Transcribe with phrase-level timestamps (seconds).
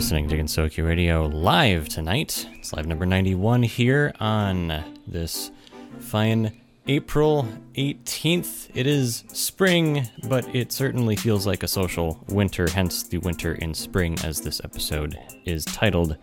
[0.00, 2.48] Listening to Gensokyo Radio live tonight.
[2.54, 5.50] It's live number 91 here on this
[5.98, 8.70] fine April 18th.
[8.72, 13.74] It is spring, but it certainly feels like a social winter, hence the winter in
[13.74, 16.16] spring, as this episode is titled.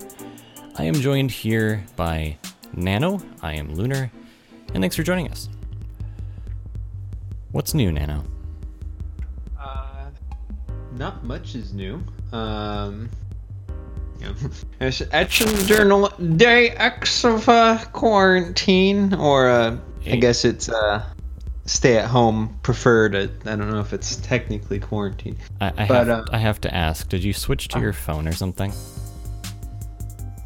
[0.79, 2.39] I am joined here by
[2.73, 3.21] Nano.
[3.43, 4.11] I am Lunar,
[4.73, 5.49] and thanks for joining us.
[7.51, 8.25] What's new, Nano?
[9.57, 10.09] Uh,
[10.93, 12.03] not much is new.
[12.31, 13.11] Um,
[14.19, 14.33] yeah.
[14.79, 21.03] It's Etching Journal Day X of uh, quarantine, or uh, I guess it's uh,
[21.65, 23.15] stay at home preferred.
[23.15, 25.37] I, I don't know if it's technically quarantine.
[25.61, 28.27] I, I, But, have, uh, I have to ask, did you switch to your phone
[28.27, 28.71] or something?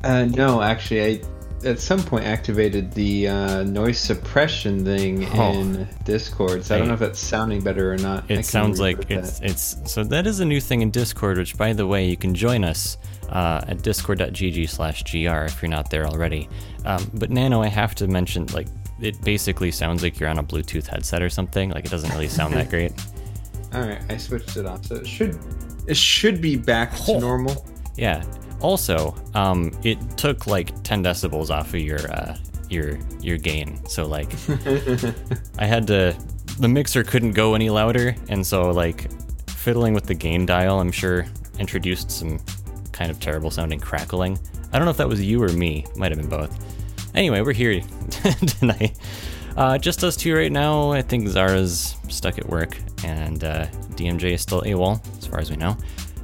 [0.03, 1.21] Uh, no, actually, I
[1.63, 5.51] at some point activated the uh, noise suppression thing Oh.
[5.53, 8.29] in Discord, so I don't know if that's sounding better or not.
[8.31, 11.37] It sounds like it's it's so that is a new thing in Discord.
[11.37, 12.97] Which, by the way, you can join us
[13.31, 16.49] uh, at discord.gg slash gr if you're not there already.
[16.85, 18.67] Um, but Nano, I have to mention, like,
[18.99, 21.69] it basically sounds like you're on a Bluetooth headset or something.
[21.71, 22.91] Like, it doesn't really sound that great.
[23.73, 25.39] All right, I switched it off, so it should
[25.87, 27.19] it should be back to Oh.
[27.19, 27.65] normal.
[27.97, 28.23] Yeah.
[28.61, 32.37] Also, um, it took like 10 decibels off of your uh,
[32.69, 33.83] your your gain.
[33.87, 34.29] So like,
[35.57, 36.15] I had to.
[36.59, 39.09] The mixer couldn't go any louder, and so like,
[39.49, 41.25] fiddling with the gain dial, I'm sure
[41.59, 42.39] introduced some
[42.91, 44.37] kind of terrible sounding crackling.
[44.73, 45.85] I don't know if that was you or me.
[45.95, 46.57] Might have been both.
[47.15, 47.81] Anyway, we're here
[48.59, 48.97] tonight.
[49.57, 50.91] Uh, just us two right now.
[50.91, 53.65] I think Zara's stuck at work, and uh,
[53.95, 55.75] DMJ is still AWOL, as far as we know.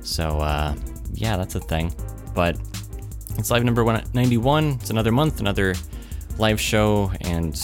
[0.01, 0.75] So, uh,
[1.13, 1.93] yeah, that's a thing.
[2.33, 2.57] But
[3.37, 4.77] it's live number 191.
[4.79, 5.75] It's another month, another
[6.37, 7.61] live show, and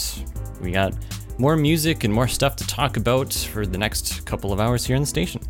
[0.60, 0.94] we got
[1.38, 4.96] more music and more stuff to talk about for the next couple of hours here
[4.96, 5.40] in the station.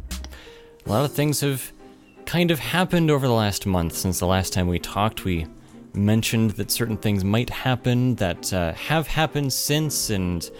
[0.87, 1.73] A lot of things have
[2.35, 5.25] kind of happened over the last month since the last time we talked.
[5.25, 5.47] We
[5.93, 10.51] mentioned that certain things might happen that uh, have happened since, and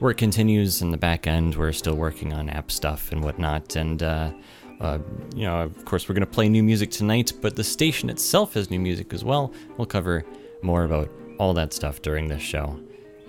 [0.00, 1.54] work continues in the back end.
[1.54, 4.32] We're still working on app stuff and whatnot, and uh,
[4.80, 4.98] uh,
[5.36, 8.54] you know, of course, we're going to play new music tonight, but the station itself
[8.54, 9.52] has new music as well.
[9.76, 10.24] We'll cover
[10.62, 12.76] more about all that stuff during this show.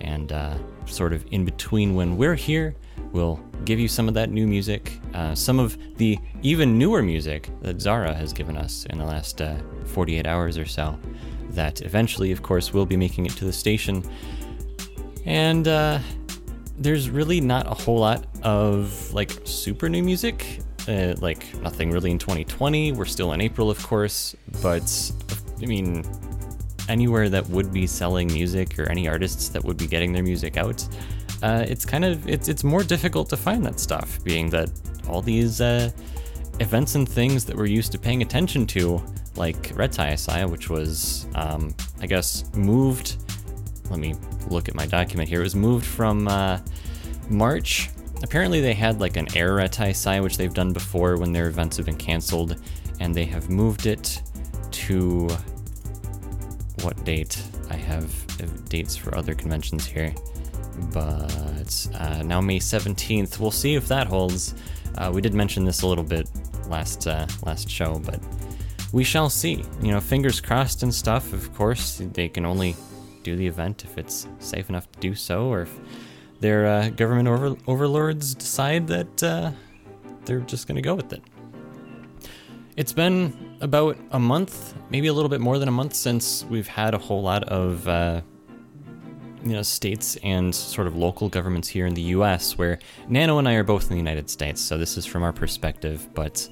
[0.00, 2.74] And uh, sort of in between when we're here,
[3.12, 7.50] we'll give you some of that new music, uh, some of the even newer music
[7.60, 9.56] that Zara has given us in the last uh,
[9.86, 10.98] 48 hours or so,
[11.50, 14.02] that eventually, of course, will be making it to the station.
[15.24, 16.00] And uh,
[16.78, 20.60] there's really not a whole lot of like super new music.
[20.88, 22.90] Uh, like nothing really in 2020.
[22.90, 25.12] We're still in April, of course, but
[25.62, 26.04] I mean,
[26.88, 30.56] anywhere that would be selling music or any artists that would be getting their music
[30.56, 30.86] out,
[31.42, 34.70] uh, it's kind of it's it's more difficult to find that stuff, being that
[35.08, 35.90] all these uh,
[36.60, 39.02] events and things that we're used to paying attention to,
[39.36, 43.16] like Reitaisai, which was um, I guess moved
[43.90, 44.14] let me
[44.48, 45.40] look at my document here.
[45.40, 46.58] It was moved from uh,
[47.28, 47.90] March.
[48.22, 51.86] Apparently, they had like an air Reitaisai, which they've done before when their events have
[51.86, 52.56] been canceled,
[53.00, 54.22] and they have moved it
[54.70, 55.28] to
[56.82, 57.42] what date?
[57.70, 60.14] I have uh, dates for other conventions here,
[60.92, 63.38] but uh, now May 17th.
[63.38, 64.54] We'll see if that holds.
[64.96, 66.28] Uh, we did mention this a little bit
[66.68, 68.20] last uh, last show, but
[68.92, 69.64] we shall see.
[69.80, 71.32] You know, fingers crossed and stuff.
[71.32, 72.76] Of course, they can only
[73.22, 75.78] do the event if it's safe enough to do so, or if
[76.40, 79.52] their uh, government over- overlords decide that uh,
[80.24, 81.22] they're just going to go with it.
[82.76, 86.66] It's been about a month, maybe a little bit more than a month, since we've
[86.68, 88.22] had a whole lot of.
[89.44, 92.56] You know, states and sort of local governments here in the U.S.
[92.56, 92.78] Where
[93.08, 96.08] Nano and I are both in the United States, so this is from our perspective.
[96.14, 96.48] But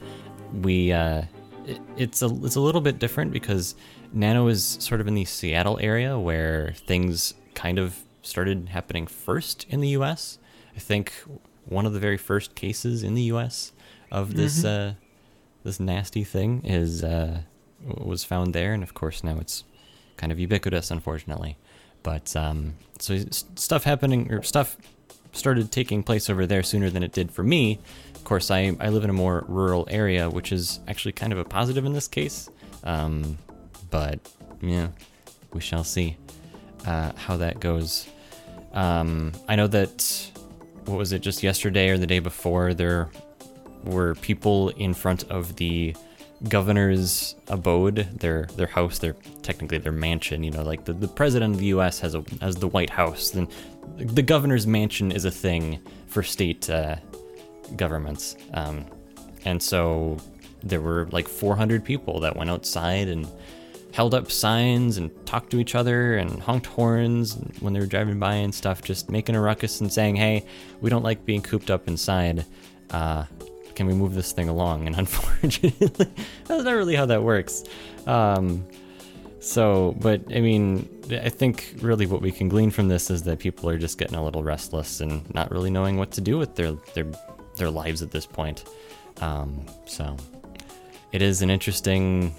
[0.63, 1.23] we, uh,
[1.67, 3.77] it, it's a it's a little bit different because
[4.13, 9.67] Nano is sort of in the Seattle area where things kind of started happening first
[9.69, 10.39] in the U.S.
[10.75, 11.13] I think
[11.67, 13.73] one of the very first cases in the U.S.
[14.11, 14.95] of this uh,
[15.63, 17.43] this nasty thing is uh,
[17.85, 19.65] was found there, and of course now it's
[20.17, 21.57] kind of ubiquitous, unfortunately.
[22.03, 24.77] But um, so stuff happening or stuff
[25.33, 27.79] started taking place over there sooner than it did for me.
[28.15, 31.39] Of course, I, I live in a more rural area, which is actually kind of
[31.39, 32.49] a positive in this case.
[32.85, 33.39] Um,
[33.91, 34.19] but
[34.61, 34.89] yeah,
[35.53, 36.17] we shall see
[36.87, 38.09] uh, how that goes.
[38.73, 40.31] Um, I know that
[40.87, 43.11] what was it just yesterday or the day before there
[43.85, 45.95] were people in front of the
[46.49, 50.43] governor's abode, their their house, their technically their mansion.
[50.43, 52.01] You know, like the, the president of the U.S.
[52.01, 53.31] has a has the White House.
[53.31, 53.49] Then
[53.97, 56.97] the governor's mansion is a thing for state uh,
[57.77, 58.87] governments, um,
[59.45, 60.17] and so
[60.63, 63.27] there were like 400 people that went outside and
[63.93, 68.19] held up signs and talked to each other and honked horns when they were driving
[68.19, 70.45] by and stuff, just making a ruckus and saying, "Hey,
[70.81, 72.47] we don't like being cooped up inside.
[72.91, 73.25] Uh,
[73.81, 76.07] can we move this thing along?" And unfortunately,
[76.45, 77.65] that's not really how that works.
[78.07, 78.67] Um,
[79.39, 83.39] so, but I mean, I think really what we can glean from this is that
[83.39, 86.57] people are just getting a little restless and not really knowing what to do with
[86.57, 87.07] their their
[87.57, 88.65] their lives at this point.
[89.23, 90.15] Um, so,
[91.13, 92.35] it is an interesting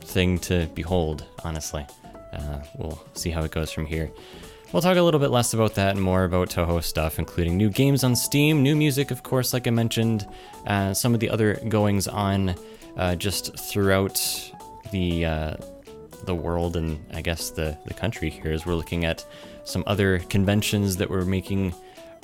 [0.00, 1.86] thing to behold, honestly.
[2.32, 4.10] Uh, we'll see how it goes from here.
[4.72, 7.68] We'll talk a little bit less about that and more about Toho stuff, including new
[7.68, 10.26] games on Steam, new music, of course, like I mentioned,
[10.66, 12.54] uh, some of the other goings on
[12.96, 14.18] uh, just throughout
[14.90, 15.56] the uh,
[16.24, 19.26] the world and I guess the the country here, as we're looking at
[19.64, 21.74] some other conventions that were making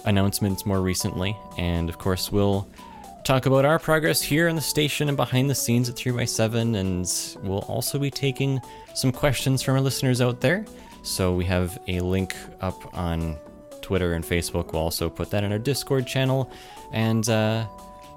[0.07, 2.67] announcements more recently, and of course, we'll
[3.25, 7.47] talk about our progress here in the station and behind the scenes at 3x7, and
[7.47, 8.59] we'll also be taking
[8.95, 10.65] some questions from our listeners out there.
[11.09, 13.37] So we have a link up on
[13.81, 14.73] Twitter and Facebook.
[14.73, 16.51] We'll also put that in our Discord channel,
[16.93, 17.67] and uh,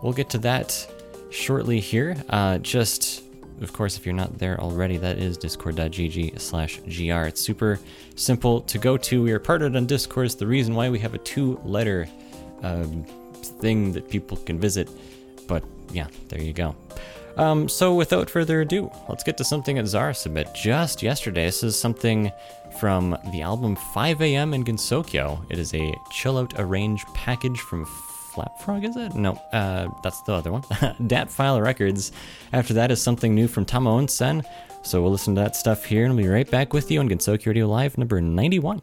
[0.02, 0.88] we'll get to that
[1.32, 2.16] shortly here.
[2.30, 3.24] Uh, just,
[3.62, 7.28] of course, if you're not there already, that is discord.gg slash gr.
[7.28, 7.80] It's super
[8.16, 9.24] simple to go to.
[9.24, 10.26] We are partnered on Discord.
[10.26, 12.10] It's the reason why we have a two letter
[12.62, 13.06] um,
[13.62, 14.90] thing that people can visit.
[15.48, 16.76] But yeah, there you go.
[17.38, 21.46] Um, so without further ado, let's get to something that Zara submit just yesterday.
[21.46, 22.32] This is something
[22.80, 24.54] from the album 5 a.m.
[24.54, 25.44] in Gensokyo.
[25.50, 29.14] It is a chill out arrange package from Flapfrog, is it?
[29.16, 30.64] No, uh, that's the other one.
[31.08, 32.12] Dat File Records.
[32.54, 34.44] After that is something new from Tama Onsen.
[34.84, 37.10] So we'll listen to that stuff here and we'll be right back with you on
[37.10, 38.82] Gensokyo Radio Live number 91.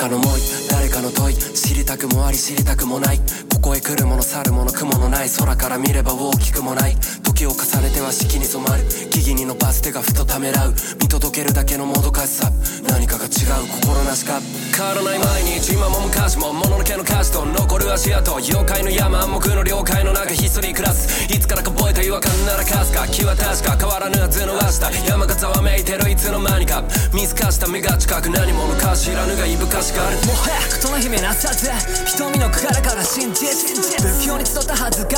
[0.00, 0.40] かの思い
[0.70, 3.18] 誰かの問い知りたくもあり知りたくもない。
[3.52, 6.96] ここへ来るもの去るもの雲のない空から見れば大きくもない。
[7.40, 8.84] 時を重ねては四季に染まる。
[9.08, 10.74] 木々に伸ばす手がふとためらう。
[11.00, 12.52] 見届けるだけのもどかしさ。
[12.84, 14.40] 何かが違う心なしか。
[14.76, 18.34] 変わらない毎日今も昔ももののけの歌詞と残る足跡。
[18.36, 21.32] 妖怪の山暗黙の了解の中ひっそり暮らす。
[21.32, 23.08] いつからか覚えた違和感ならかすか。
[23.08, 26.84] 気は確か変わらぬはずの明日山がざわめいてるいつの間にか。
[27.14, 30.16] 見透かした目が近く何者か知らぬがいぶかしかある。
[30.28, 31.70] もはやことの姫なさず
[32.04, 33.48] 瞳のからから真実
[33.96, 35.16] 不況に集ったはずが。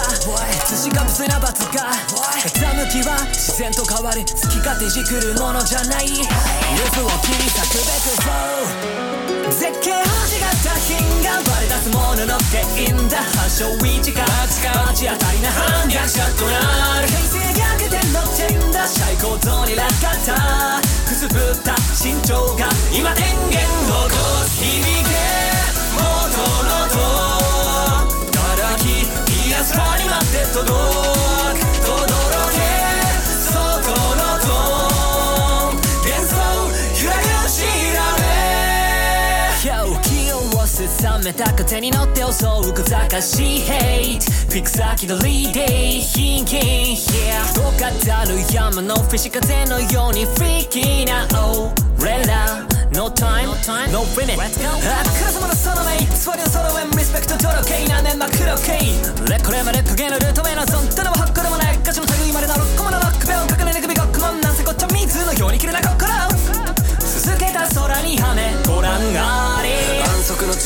[0.71, 2.21] 寿司が無粋な罰が傾
[2.91, 6.21] きは自然と変わる好き勝手じくるものじゃないルー
[6.93, 23.57] プを切り裂くべく flow 絶景星型品が割れ出すものの原因だ発祥位置が街当たりな反逆者となる平成逆転の点だ最高像に落下たくすぶった身長が今電源
[23.89, 25.17] を起こす響け
[25.97, 26.05] 元
[26.61, 27.01] のと
[28.37, 29.09] 働き
[29.49, 31.82] 癒す場に待って届く
[41.03, 45.67] 冷めた風に乗って襲う小賢しいヘイトフィクサー気取りで
[45.99, 47.75] 貧金 Yeah と語
[48.31, 51.27] る山のフィッシュ風のようにフリーキーな。
[51.99, 52.63] 俺ら
[52.95, 53.51] No time,
[53.91, 58.79] no limit あ風間のその目偽りのソロウェンリスペクト届けなめ真っ黒系
[59.27, 66.07] レッコレマレットゲのルートメナゾンただもハックでもないガチの類までのロッコマのロックベを隠れぬ首ごっくもなんせこっちゃ水のように切れな心。
[67.01, 69.42] 続けた空にはめご覧あ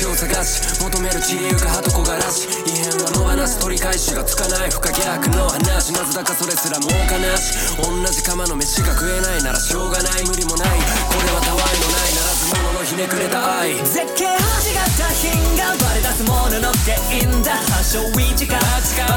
[0.06, 10.78] を探し求める散りゆく鳩木がらし異変は野放し取り返しがつかない不可逆の話なぜだかそれすらもう悲し同じ釜の飯が食えないならしょうがない無理もない
[11.10, 18.62] これはたわいのないならず者のひねくれた愛絶景星型品がバレ出すものの原因だ発祥位置が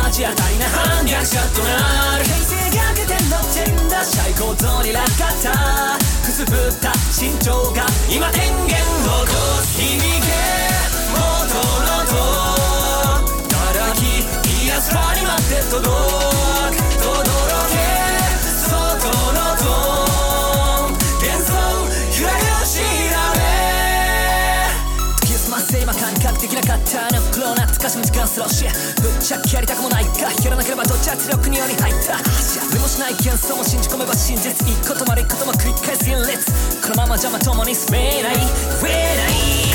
[0.09, 10.68] 街当たりな反逆者となる平成逆転の点だ最高像に落下たくすぶった身長が今電源を起こす響け
[14.79, 15.91] 癒す場に待って届く
[17.03, 17.19] 轟
[17.67, 17.75] け
[18.63, 21.51] 外のトーン幻想
[22.15, 22.79] 揺らぐ調
[23.35, 23.43] べ
[25.19, 28.63] 時を済ませ今感覚的な型の袋なつかしむ時間スローし
[29.01, 30.31] ぶっちゃけやりたくもないか。
[30.31, 32.15] やらなければどっち圧力により入った
[32.71, 38.35] でもしない幻想も信じ込めば真実一個止まる一個とも繰り返す現列このままじゃまともに進めない
[38.79, 39.68] 増えない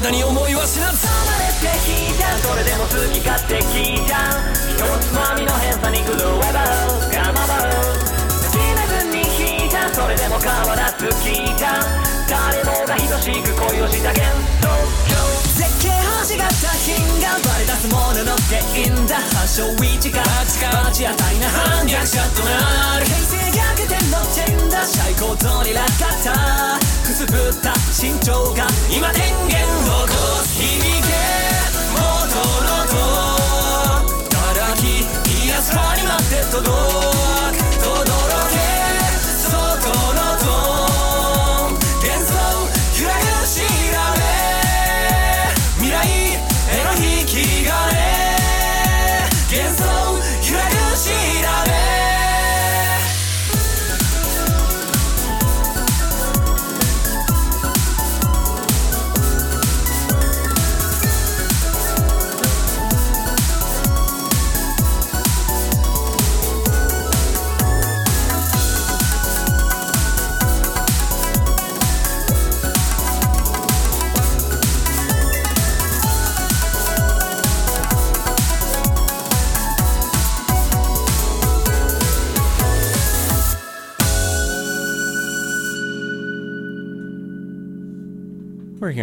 [0.00, 1.06] らず未だに思いは知らず。
[1.06, 2.32] まれて引いた。
[2.38, 4.40] それでも好き勝手聞いた。
[4.64, 7.60] 一つまみの変さに狂えば我慢ば
[8.48, 9.20] 決めずに
[9.60, 9.92] 引いた。
[9.92, 11.84] それでも変わらず聞いた。
[12.28, 14.24] 誰もが等しく恋をした幻
[14.62, 15.09] 想
[16.60, 16.92] 星型品
[17.22, 21.32] がバレ出すものの原因だ発祥位置が街当た。
[21.32, 26.78] りな反逆者となる平成逆転の点だ最高像に落下た。
[27.02, 27.72] くすぶった。
[27.96, 29.56] 身長が今電源
[29.88, 31.16] を起こす響け
[31.96, 32.04] 元
[32.60, 32.92] のと
[34.36, 34.84] 働き
[35.46, 37.19] 癒す場に待って届く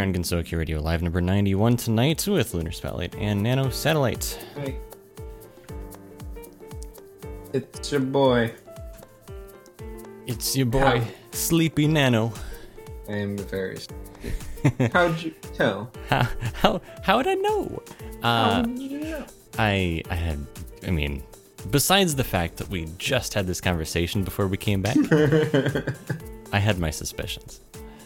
[0.07, 4.39] On Gensokyo Radio Live number 91 tonight with Lunar Spotlight and Nano Satellite.
[4.55, 4.77] Hey.
[7.51, 8.53] It's your boy.
[10.25, 11.07] It's your boy, How?
[11.31, 12.31] Sleepy Nano.
[13.09, 14.89] I am very sleepy.
[14.93, 15.91] How'd you tell?
[16.07, 17.83] How, how, how would I know?
[18.23, 19.25] Uh, How'd you know?
[19.59, 20.39] I, I had,
[20.87, 21.21] I mean,
[21.69, 24.95] besides the fact that we just had this conversation before we came back,
[26.53, 27.59] I had my suspicions.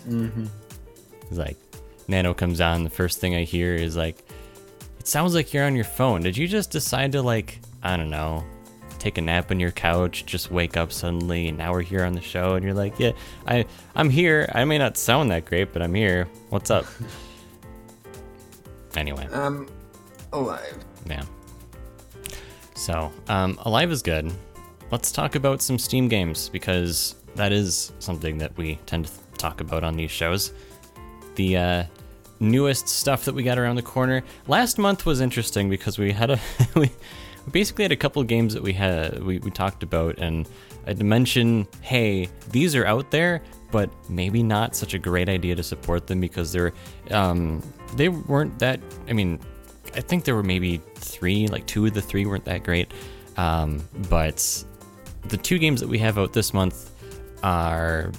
[0.09, 0.47] Mm-hmm.
[1.29, 1.57] Like,
[2.11, 4.17] Nano comes on, the first thing I hear is like,
[4.99, 6.21] "It sounds like you're on your phone.
[6.21, 8.43] Did you just decide to like, I don't know,
[8.99, 12.13] take a nap on your couch, just wake up suddenly, and now we're here on
[12.13, 13.13] the show?" And you're like, "Yeah,
[13.47, 14.49] I I'm here.
[14.53, 16.27] I may not sound that great, but I'm here.
[16.49, 16.85] What's up?"
[18.95, 19.67] anyway, Um,
[20.33, 20.77] alive.
[21.09, 21.23] yeah.
[22.75, 24.33] So, um, Alive is good.
[24.91, 29.61] Let's talk about some Steam games because that is something that we tend to talk
[29.61, 30.51] about on these shows.
[31.35, 31.83] The uh,
[32.41, 34.23] newest stuff that we got around the corner.
[34.47, 36.39] Last month was interesting because we had a
[36.75, 36.91] we
[37.51, 40.47] basically had a couple games that we had we, we talked about and
[40.85, 45.29] I had to mention, hey, these are out there, but maybe not such a great
[45.29, 46.73] idea to support them because they're
[47.11, 47.61] um,
[47.95, 48.79] they weren't that.
[49.07, 49.39] I mean,
[49.95, 52.91] I think there were maybe three, like two of the three weren't that great.
[53.37, 54.65] Um, but
[55.23, 56.91] the two games that we have out this month
[57.43, 58.11] are,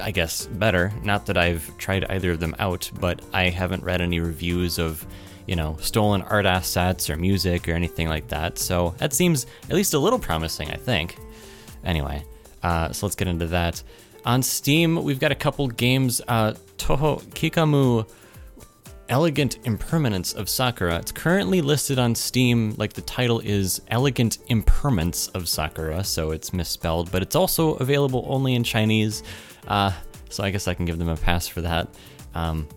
[0.00, 0.92] I guess, better.
[1.02, 5.06] Not that I've tried either of them out, but I haven't read any reviews of,
[5.46, 8.58] you know, stolen art assets or music or anything like that.
[8.58, 11.16] So that seems at least a little promising, I think.
[11.84, 12.24] Anyway,
[12.62, 13.82] uh, so let's get into that.
[14.24, 16.20] On Steam, we've got a couple games.
[16.26, 18.08] Uh, Toho Kikamu
[19.08, 20.96] Elegant Impermanence of Sakura.
[20.96, 26.54] It's currently listed on Steam, like the title is Elegant Impermanence of Sakura, so it's
[26.54, 29.22] misspelled, but it's also available only in Chinese,
[29.68, 29.92] uh,
[30.28, 31.88] so I guess I can give them a pass for that.
[32.34, 32.68] Um,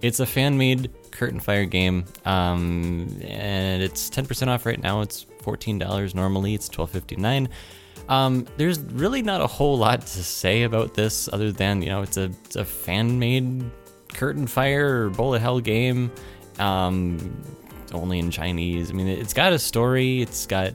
[0.00, 5.00] it's a fan made curtain fire game, um, and it's 10% off right now.
[5.00, 7.48] It's $14 normally, it's $12.59.
[8.08, 12.02] Um, there's really not a whole lot to say about this other than, you know,
[12.02, 13.70] it's a, it's a fan made
[14.12, 16.10] curtain fire or bullet hell game
[16.58, 17.18] um
[17.92, 20.74] only in chinese i mean it's got a story it's got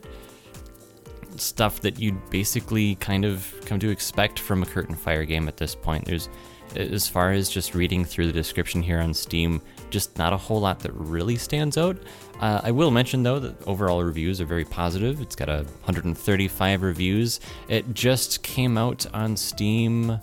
[1.40, 5.58] stuff that you'd basically kind of come to expect from a curtain fire game at
[5.58, 6.30] this point there's
[6.76, 10.60] as far as just reading through the description here on steam just not a whole
[10.60, 11.98] lot that really stands out
[12.40, 16.82] uh, i will mention though that overall reviews are very positive it's got a 135
[16.82, 20.20] reviews it just came out on steam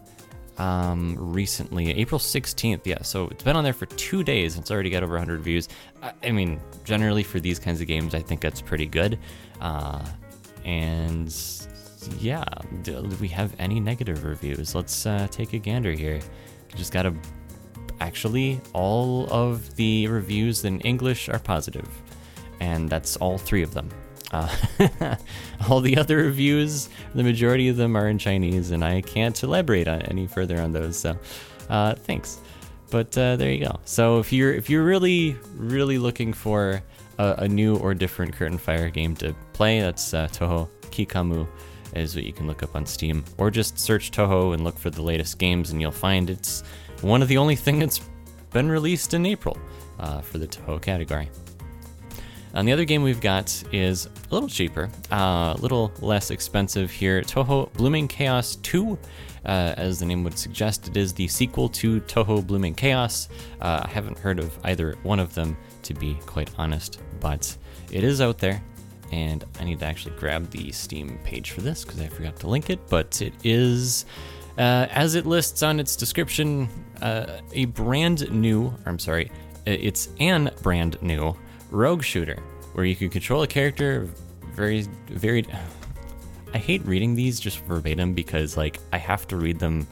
[0.60, 2.82] um, recently, April 16th.
[2.84, 4.58] Yeah, so it's been on there for two days.
[4.58, 5.68] It's already got over 100 views.
[6.02, 9.18] I, I mean, generally for these kinds of games, I think that's pretty good.
[9.60, 10.04] Uh,
[10.70, 11.34] and
[12.20, 12.44] yeah,
[12.82, 14.72] do we have any negative reviews?
[14.74, 16.20] Let's uh, take a gander here.
[16.76, 17.12] Just gotta.
[18.00, 21.88] Actually, all of the reviews in English are positive,
[22.60, 23.90] and that's all three of them.
[24.30, 24.48] Uh,
[25.68, 29.88] all the other reviews, the majority of them are in Chinese, and I can't elaborate
[29.88, 30.96] on any further on those.
[30.96, 31.18] So,
[31.68, 32.38] uh, thanks.
[32.90, 33.80] But uh, there you go.
[33.84, 36.82] So if you're if you're really really looking for
[37.20, 41.46] a, a new or different Curtain Fire game to play, that's uh, Toho Kikamu
[41.94, 44.90] is what you can look up on Steam, or just search Toho and look for
[44.90, 46.62] the latest games, and you'll find it's
[47.02, 48.00] one of the only thing that's
[48.52, 49.56] been released in April
[49.98, 51.28] uh, for the Toho category.
[52.52, 56.90] And the other game we've got is a little cheaper, uh, a little less expensive
[56.90, 57.20] here.
[57.22, 58.98] Toho Blooming Chaos 2.
[59.46, 63.28] Uh, as the name would suggest, it is the sequel to Toho Blooming Chaos.
[63.60, 67.56] Uh, I haven't heard of either one of them, to be quite honest, but
[67.90, 68.62] it is out there.
[69.12, 72.46] And I need to actually grab the Steam page for this because I forgot to
[72.46, 72.78] link it.
[72.88, 74.06] But it is,
[74.56, 76.68] uh, as it lists on its description,
[77.02, 79.32] uh, a brand new, I'm sorry,
[79.66, 81.34] it's an brand new
[81.70, 84.08] rogue shooter where you can control a character
[84.54, 85.46] very very
[86.54, 89.86] I hate reading these just verbatim because like I have to read them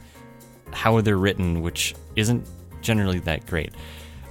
[0.71, 2.45] how they're written which isn't
[2.81, 3.73] generally that great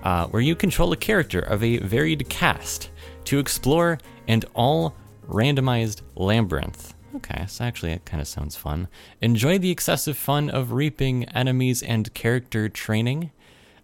[0.03, 2.91] uh, where you control a character of a varied cast
[3.25, 4.95] to explore and all
[5.27, 8.89] randomized labyrinth okay so actually it kind of sounds fun
[9.21, 13.31] enjoy the excessive fun of reaping enemies and character training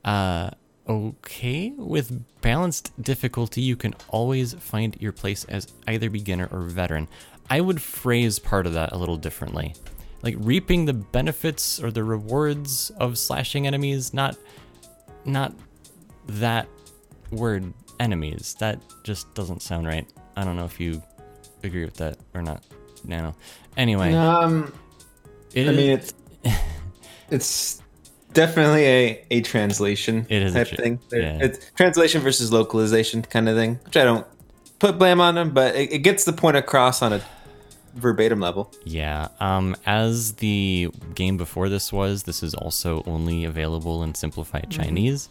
[0.04, 0.50] uh,
[0.88, 1.72] okay.
[1.76, 7.08] With balanced difficulty, you can always find your place as either beginner or veteran.
[7.48, 9.74] I would phrase part of that a little differently.
[10.22, 14.36] Like reaping the benefits or the rewards of slashing enemies, not
[15.26, 15.54] not
[16.26, 16.68] that
[17.30, 18.56] word enemies.
[18.60, 20.06] That just doesn't sound right.
[20.36, 21.02] I don't know if you
[21.62, 22.62] agree with that or not.
[23.04, 23.34] Nano.
[23.76, 24.72] Anyway, Um,
[25.52, 26.14] it I is- mean, it's
[27.30, 27.82] it's
[28.32, 31.00] definitely a, a translation It is a type tra- thing.
[31.12, 31.38] Yeah.
[31.40, 34.26] It's translation versus localization kind of thing, which I don't
[34.78, 37.20] put blame on them, but it, it gets the point across on a
[37.94, 38.72] verbatim level.
[38.84, 44.66] Yeah, um, as the game before this was, this is also only available in simplified
[44.70, 45.28] Chinese,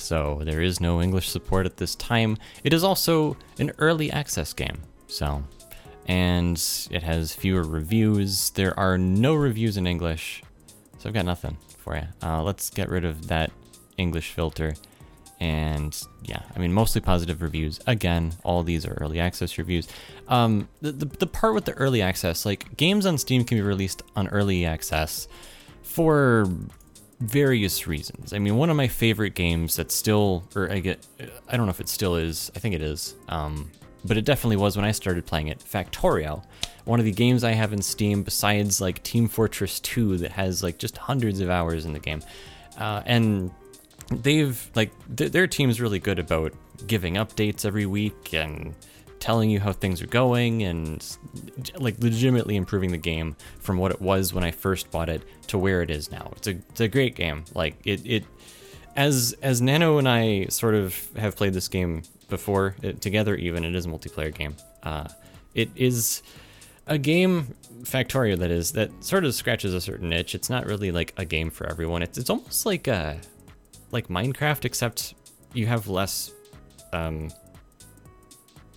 [0.00, 2.36] so there is no English support at this time.
[2.64, 5.42] It is also an early access game, so,
[6.06, 6.56] and
[6.90, 8.50] it has fewer reviews.
[8.50, 10.42] There are no reviews in English,
[10.98, 12.02] so I've got nothing for you.
[12.22, 13.50] Uh, let's get rid of that
[13.96, 14.74] English filter.
[15.40, 17.80] And yeah, I mean, mostly positive reviews.
[17.86, 19.88] Again, all these are early access reviews.
[20.28, 23.62] Um, the, the, the part with the early access, like games on Steam can be
[23.62, 25.28] released on early access
[25.82, 26.46] for
[27.20, 28.32] various reasons.
[28.32, 31.06] I mean, one of my favorite games that still, or I get,
[31.48, 32.50] I don't know if it still is.
[32.56, 33.14] I think it is.
[33.28, 33.70] Um,
[34.04, 35.58] but it definitely was when I started playing it.
[35.58, 36.42] Factorio,
[36.84, 40.62] one of the games I have in Steam besides like Team Fortress 2 that has
[40.62, 42.22] like just hundreds of hours in the game.
[42.78, 43.50] Uh, and
[44.10, 46.52] they've like th- their team's really good about
[46.86, 48.74] giving updates every week and
[49.20, 51.16] telling you how things are going and
[51.76, 55.58] like legitimately improving the game from what it was when I first bought it to
[55.58, 56.32] where it is now.
[56.36, 57.44] It's a it's a great game.
[57.54, 58.24] Like it it
[58.96, 63.64] as as Nano and I sort of have played this game before it, together even
[63.64, 64.56] it is a multiplayer game.
[64.82, 65.08] Uh,
[65.54, 66.22] it is
[66.86, 70.34] a game Factorio that is that sort of scratches a certain niche.
[70.34, 72.02] It's not really like a game for everyone.
[72.02, 73.18] It's it's almost like a
[73.92, 75.14] like Minecraft except
[75.52, 76.32] you have less
[76.92, 77.30] um,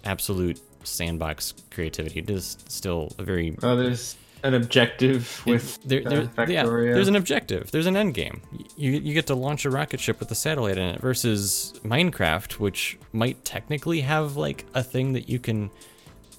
[0.04, 2.20] absolute sandbox creativity.
[2.20, 7.08] It is still a very Oh, there's an objective with there, uh, there, yeah, there's
[7.08, 7.72] an objective.
[7.72, 8.42] There's an end game.
[8.76, 12.54] You you get to launch a rocket ship with a satellite in it versus Minecraft,
[12.54, 15.72] which might technically have like a thing that you can,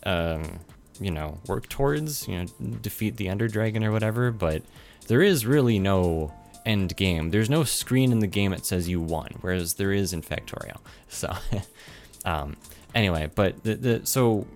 [0.05, 0.61] um,
[1.00, 2.29] you know, work towards.
[2.29, 2.46] You know,
[2.83, 4.31] defeat the Ender Dragon or whatever.
[4.31, 4.62] But
[5.07, 6.33] there is really no
[6.66, 7.31] end game.
[7.31, 10.77] There's no screen in the game that says you won, whereas there is in Factorio.
[11.09, 11.33] So,
[12.24, 12.57] um,
[12.94, 14.46] anyway, but the, the so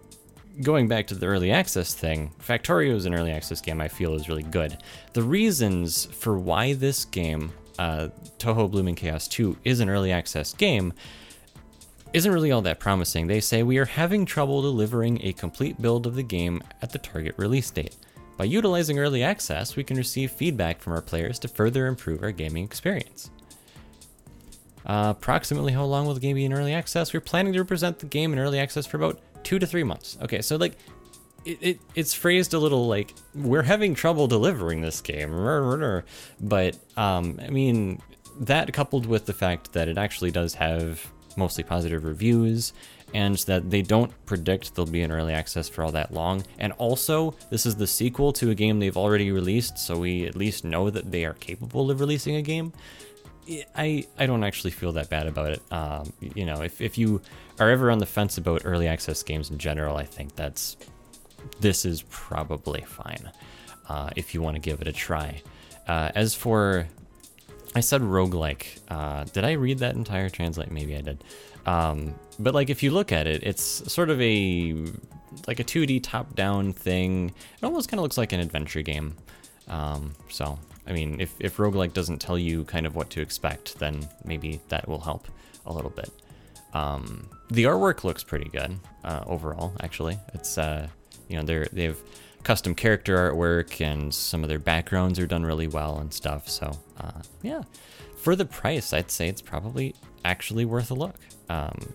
[0.62, 4.14] going back to the early access thing, Factorio is an early access game I feel
[4.14, 4.78] is really good.
[5.12, 10.52] The reasons for why this game, uh, Toho Blooming Chaos 2, is an early access
[10.52, 10.92] game
[12.12, 13.26] isn't really all that promising.
[13.26, 16.98] They say we are having trouble delivering a complete build of the game at the
[16.98, 17.96] target release date.
[18.36, 22.32] By utilizing early access, we can receive feedback from our players to further improve our
[22.32, 23.30] gaming experience.
[24.88, 27.12] Uh, approximately how long will the game be in early access?
[27.12, 30.16] We're planning to represent the game in early access for about two to three months.
[30.22, 30.76] Okay, so like,
[31.44, 35.32] it, it it's phrased a little like we're having trouble delivering this game,
[36.40, 38.00] but um, I mean
[38.40, 42.72] that coupled with the fact that it actually does have mostly positive reviews
[43.14, 46.44] and that they don't predict they'll be in early access for all that long.
[46.58, 50.36] And also, this is the sequel to a game they've already released, so we at
[50.36, 52.72] least know that they are capable of releasing a game.
[53.74, 55.62] I I don't actually feel that bad about it.
[55.72, 57.20] Um, you know, if if you
[57.58, 60.76] are ever on the fence about early access games in general, I think that's
[61.60, 63.30] this is probably fine
[63.88, 65.42] uh, if you want to give it a try.
[65.86, 66.86] Uh, as for
[67.74, 68.80] I said roguelike.
[68.88, 70.70] Uh, did I read that entire translate?
[70.70, 71.24] Maybe I did.
[71.66, 74.74] Um, but like if you look at it, it's sort of a
[75.46, 77.28] like a 2D top-down thing.
[77.28, 79.14] It almost kind of looks like an adventure game.
[79.68, 83.78] Um, so I mean, if if roguelike doesn't tell you kind of what to expect,
[83.78, 85.28] then maybe that will help
[85.66, 86.10] a little bit.
[86.74, 89.74] Um, the artwork looks pretty good uh, overall.
[89.80, 90.88] Actually, it's uh,
[91.28, 91.98] you know they're they have
[92.42, 96.48] custom character artwork and some of their backgrounds are done really well and stuff.
[96.48, 97.62] So uh, yeah,
[98.16, 101.16] for the price, I'd say it's probably actually worth a look.
[101.48, 101.92] Um,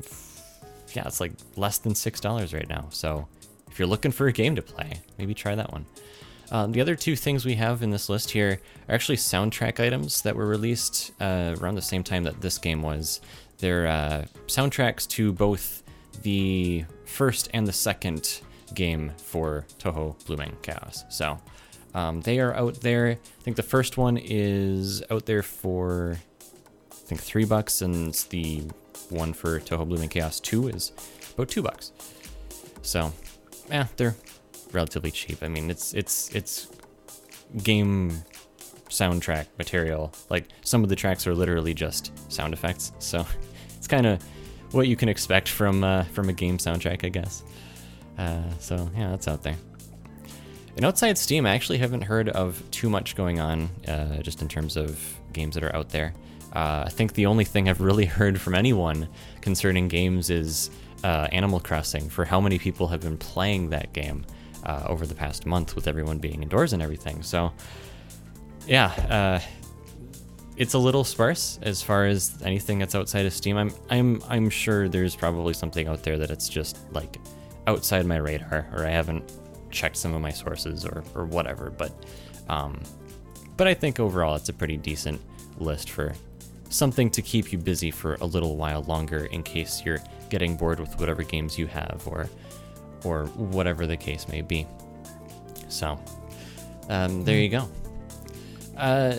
[0.93, 2.87] yeah, it's like less than six dollars right now.
[2.91, 3.27] So
[3.71, 5.85] if you're looking for a game to play, maybe try that one.
[6.53, 10.21] Um, the other two things we have in this list here are actually soundtrack items
[10.21, 13.21] that were released uh, around the same time that this game was.
[13.57, 15.81] They're uh, soundtracks to both
[16.21, 18.41] the first and the second
[18.75, 21.05] game for Toho Blooming Chaos.
[21.09, 21.39] So
[21.95, 23.07] um, they are out there.
[23.07, 26.19] I think the first one is out there for
[26.91, 28.63] I think three bucks, and the
[29.09, 30.91] one for Toho Blooming Chaos 2 is
[31.33, 31.91] about two bucks.
[32.81, 33.11] So,
[33.69, 34.15] yeah, they're
[34.73, 35.43] relatively cheap.
[35.43, 36.69] I mean, it's it's it's
[37.63, 38.23] game
[38.89, 40.13] soundtrack material.
[40.29, 42.91] Like some of the tracks are literally just sound effects.
[42.99, 43.25] So
[43.77, 44.21] it's kind of
[44.71, 47.43] what you can expect from uh, from a game soundtrack, I guess.
[48.17, 49.57] Uh, so yeah, that's out there.
[50.75, 54.47] And outside Steam, I actually haven't heard of too much going on, uh, just in
[54.47, 54.99] terms of
[55.31, 56.13] games that are out there.
[56.51, 59.07] Uh, I think the only thing I've really heard from anyone
[59.41, 60.71] concerning games is
[61.03, 64.25] uh, Animal Crossing, for how many people have been playing that game
[64.65, 67.21] uh, over the past month with everyone being indoors and everything.
[67.21, 67.51] So,
[68.67, 69.39] yeah, uh,
[70.55, 73.57] it's a little sparse as far as anything that's outside of Steam.
[73.57, 77.17] I'm I'm I'm sure there's probably something out there that it's just like
[77.67, 79.31] outside my radar, or I haven't
[79.71, 81.69] checked some of my sources or or whatever.
[81.69, 81.91] But
[82.49, 82.81] um,
[83.57, 85.21] but I think overall it's a pretty decent
[85.57, 86.13] list for
[86.69, 89.99] something to keep you busy for a little while longer in case you're
[90.29, 92.27] getting bored with whatever games you have or
[93.03, 94.67] or whatever the case may be.
[95.69, 95.99] So
[96.89, 97.69] um, there you go.
[98.77, 99.15] Uh,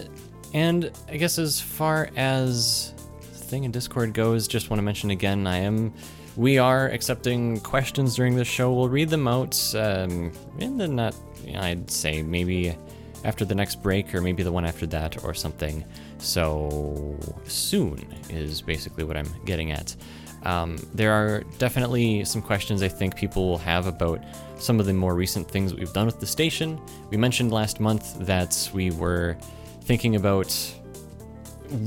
[0.53, 2.93] and I guess as far as
[3.33, 5.93] thing in Discord goes, just want to mention again, I am,
[6.37, 8.73] we are accepting questions during the show.
[8.73, 11.15] We'll read them out um, in the not,
[11.57, 12.77] I'd say maybe
[13.25, 15.85] after the next break or maybe the one after that or something.
[16.19, 19.97] So soon is basically what I'm getting at.
[20.45, 24.23] Um, there are definitely some questions I think people will have about
[24.59, 26.81] some of the more recent things that we've done with the station.
[27.11, 29.37] We mentioned last month that we were
[29.83, 30.55] thinking about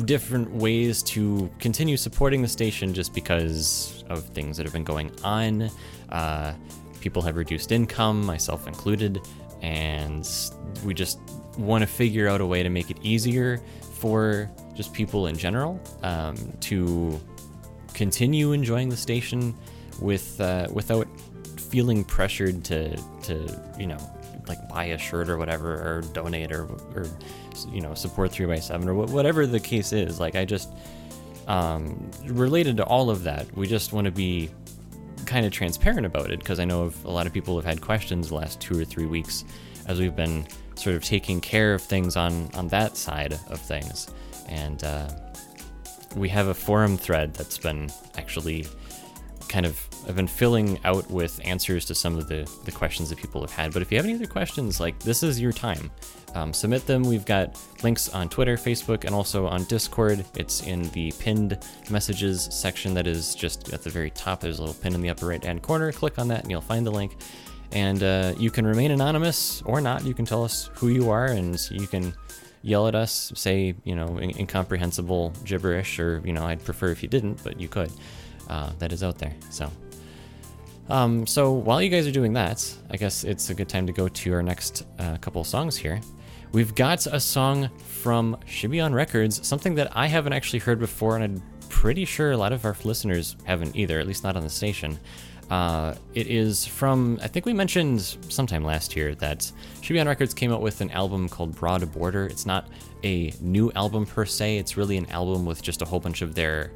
[0.06, 5.12] different ways to continue supporting the station just because of things that have been going
[5.24, 5.70] on.
[6.10, 6.54] Uh,
[7.00, 9.22] people have reduced income, myself included,
[9.62, 10.28] and
[10.84, 11.20] we just
[11.58, 13.62] want to figure out a way to make it easier
[14.00, 17.20] for just people in general um, to
[17.98, 19.56] continue enjoying the station
[20.00, 21.08] with uh, without
[21.60, 23.98] feeling pressured to to you know
[24.48, 26.64] like buy a shirt or whatever or donate or
[26.96, 27.08] or
[27.74, 30.20] you know support 3 by 7 or whatever the case is.
[30.20, 30.70] Like i just
[31.48, 34.50] um, related to all of that we just want to be
[35.26, 38.30] kind of transparent about it because i know a lot of people have had questions
[38.30, 39.44] the last two or three weeks
[39.88, 44.08] as we've been sort of taking care of things on on that side of things.
[44.48, 45.10] And uh,
[46.18, 48.66] we have a forum thread that's been actually
[49.48, 53.18] kind of I've been filling out with answers to some of the, the questions that
[53.18, 53.74] people have had.
[53.74, 55.92] But if you have any other questions, like this is your time.
[56.34, 57.04] Um, submit them.
[57.04, 60.24] We've got links on Twitter, Facebook, and also on Discord.
[60.36, 61.58] It's in the pinned
[61.90, 64.40] messages section that is just at the very top.
[64.40, 65.92] There's a little pin in the upper right hand corner.
[65.92, 67.18] Click on that and you'll find the link.
[67.74, 70.06] And uh, you can remain anonymous or not.
[70.06, 72.14] You can tell us who you are and you can
[72.62, 77.02] yell at us, say, you know, in- incomprehensible gibberish, or, you know, I'd prefer if
[77.04, 77.92] you didn't, but you could.
[78.50, 79.34] Uh, that is out there.
[79.50, 79.70] So,
[80.90, 83.94] um, so while you guys are doing that, I guess it's a good time to
[83.94, 86.00] go to our next uh, couple songs here.
[86.54, 91.24] We've got a song from Shibayan Records, something that I haven't actually heard before, and
[91.24, 94.50] I'm pretty sure a lot of our listeners haven't either, at least not on the
[94.50, 94.98] station.
[95.50, 99.50] Uh, it is from, I think we mentioned sometime last year that
[99.82, 102.26] Shibayan Records came out with an album called Broad Border.
[102.26, 102.68] It's not
[103.04, 106.36] a new album per se, it's really an album with just a whole bunch of
[106.36, 106.72] their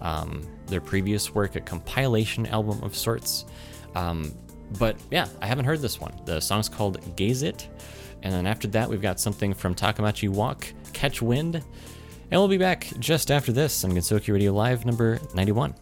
[0.00, 3.46] um, their previous work, a compilation album of sorts.
[3.94, 4.34] Um,
[4.78, 6.12] but yeah, I haven't heard this one.
[6.24, 7.68] The song's called Gaze It.
[8.22, 11.56] And then after that, we've got something from Takamachi Walk, Catch Wind.
[11.56, 15.74] And we'll be back just after this on Gensokyo Radio Live number 91.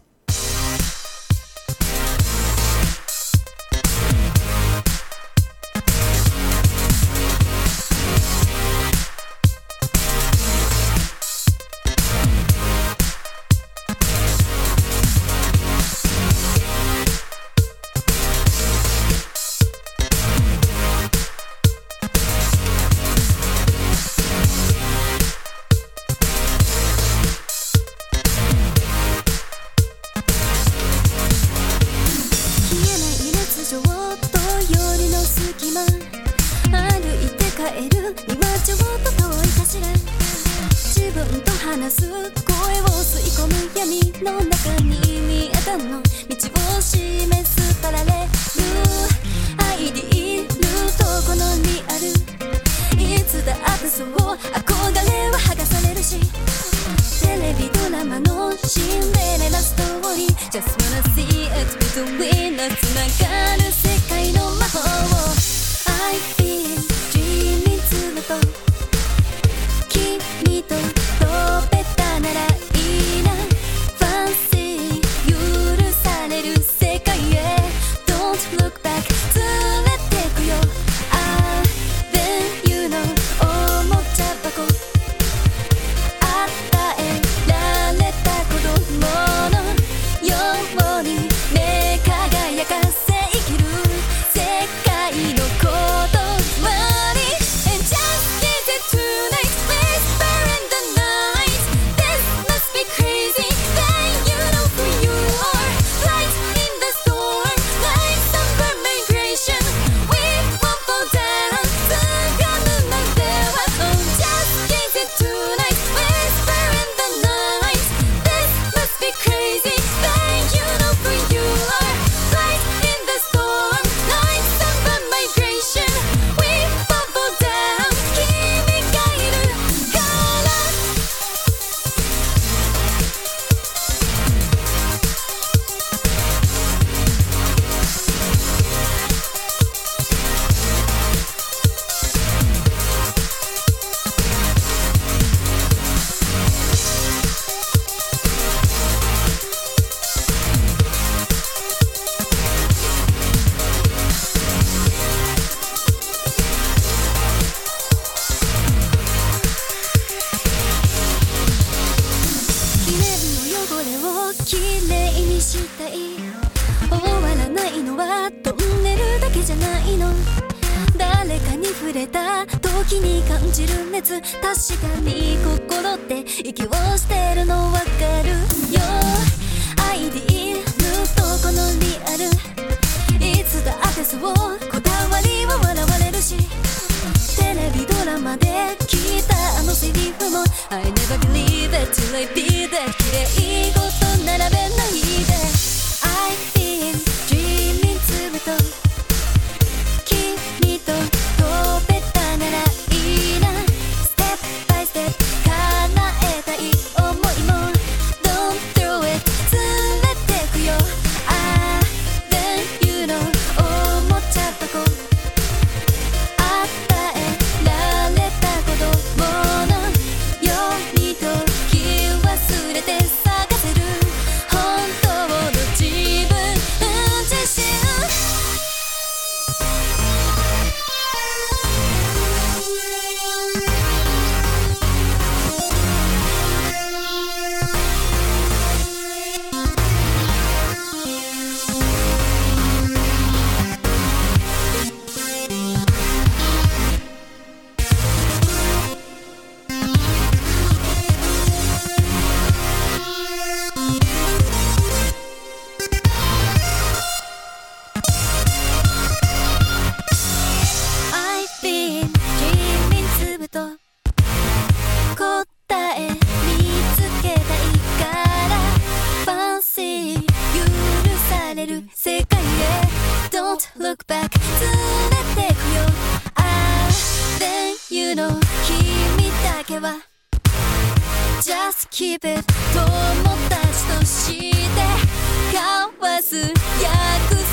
[286.25, 286.49] す約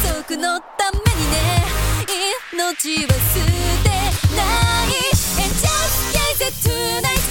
[0.02, 1.36] 束のためにね
[2.54, 3.44] 命は捨
[3.84, 3.90] て
[4.34, 4.96] ない
[5.36, 7.21] And just gaze at tonight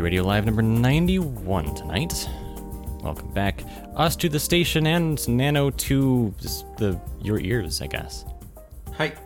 [0.00, 2.28] Radio Live number 91 tonight.
[3.02, 3.62] Welcome back.
[3.94, 6.34] Us to the station and Nano to
[6.76, 8.24] the your ears, I guess.
[8.94, 9.12] Hi.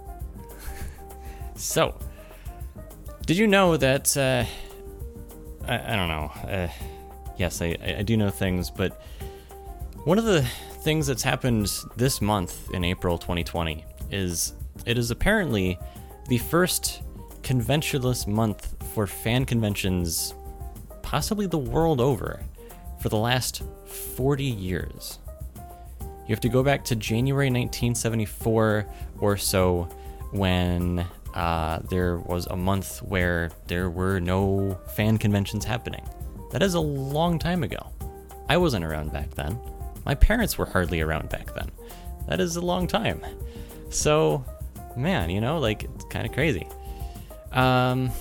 [1.56, 1.98] So,
[3.26, 4.16] did you know that?
[4.16, 4.44] Uh,
[5.68, 6.32] I, I don't know.
[6.48, 6.68] Uh,
[7.36, 9.02] yes, I, I do know things, but
[10.04, 10.42] one of the
[10.82, 14.54] things that's happened this month in April 2020 is
[14.86, 15.78] it is apparently
[16.28, 17.02] the first
[17.42, 20.34] conventionless month for fan conventions,
[21.10, 22.40] possibly the world over,
[23.00, 23.62] for the last
[24.14, 25.18] 40 years.
[25.98, 28.86] You have to go back to January 1974
[29.18, 29.88] or so
[30.30, 31.04] when
[31.34, 36.08] uh, there was a month where there were no fan conventions happening.
[36.52, 37.90] That is a long time ago.
[38.48, 39.58] I wasn't around back then.
[40.06, 41.72] My parents were hardly around back then.
[42.28, 43.20] That is a long time.
[43.88, 44.44] So,
[44.96, 46.68] man, you know, like, it's kind of crazy.
[47.50, 48.12] Um,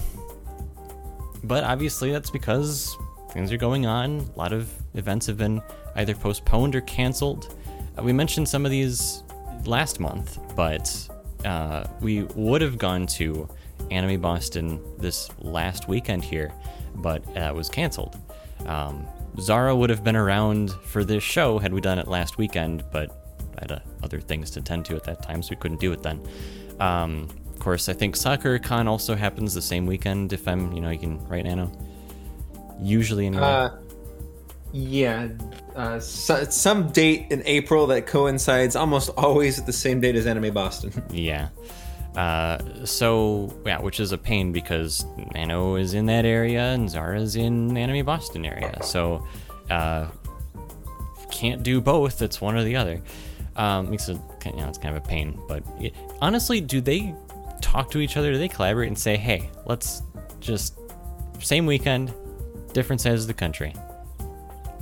[1.44, 2.96] but obviously, that's because
[3.32, 4.20] things are going on.
[4.36, 5.62] A lot of events have been
[5.96, 7.56] either postponed or canceled.
[7.98, 9.24] Uh, we mentioned some of these
[9.66, 11.10] last month, but
[11.46, 13.48] uh, we would have gone to
[13.92, 16.52] Anime Boston this last weekend here,
[16.96, 18.18] but uh, was canceled.
[18.66, 19.08] Um,
[19.40, 23.38] Zara would have been around for this show had we done it last weekend, but
[23.58, 25.92] I had uh, other things to tend to at that time, so we couldn't do
[25.92, 26.22] it then.
[26.80, 27.28] Um,
[27.60, 30.32] of course, I think Sakura Con also happens the same weekend.
[30.32, 31.70] If I'm, you know, you can write Nano.
[32.80, 33.43] Usually, anyway.
[33.43, 33.70] Uh,
[34.72, 35.28] yeah,
[35.76, 40.26] uh, so, some date in April that coincides almost always at the same date as
[40.26, 41.03] Anime Boston.
[41.12, 41.49] Yeah.
[42.16, 45.05] Uh, so yeah, which is a pain because
[45.36, 48.82] Nano is in that area and Zara's in Anime Boston area.
[48.84, 49.28] So
[49.70, 50.07] uh,
[51.30, 52.22] can't do both.
[52.22, 53.01] It's one or the other.
[53.57, 55.38] Um, makes it you know it's kind of a pain.
[55.47, 57.14] But it, honestly, do they
[57.62, 58.32] talk to each other?
[58.32, 60.01] Do they collaborate and say, "Hey, let's
[60.39, 60.78] just
[61.39, 62.14] same weekend,
[62.74, 63.74] different sides of the country"?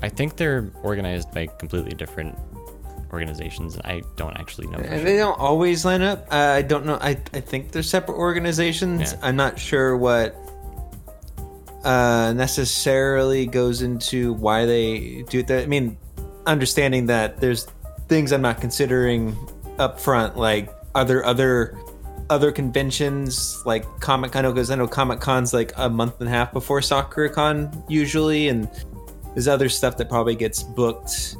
[0.01, 2.38] I think they're organized by completely different
[3.11, 4.78] organizations, and I don't actually know.
[4.78, 4.99] sure.
[4.99, 6.28] they don't always line up.
[6.32, 6.97] Uh, I don't know.
[7.01, 9.13] I, I think they're separate organizations.
[9.13, 9.19] Yeah.
[9.23, 10.36] I'm not sure what
[11.84, 15.63] uh, necessarily goes into why they do that.
[15.63, 15.97] I mean,
[16.45, 17.67] understanding that there's
[18.07, 19.38] things I'm not considering
[19.80, 21.78] up front, like are there other
[22.30, 24.43] other conventions like Comic Con?
[24.45, 28.47] Because I know Comic Con's like a month and a half before Sakura Con usually,
[28.49, 28.69] and
[29.34, 31.36] there's other stuff that probably gets booked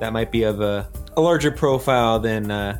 [0.00, 2.78] that might be of a, a larger profile than uh,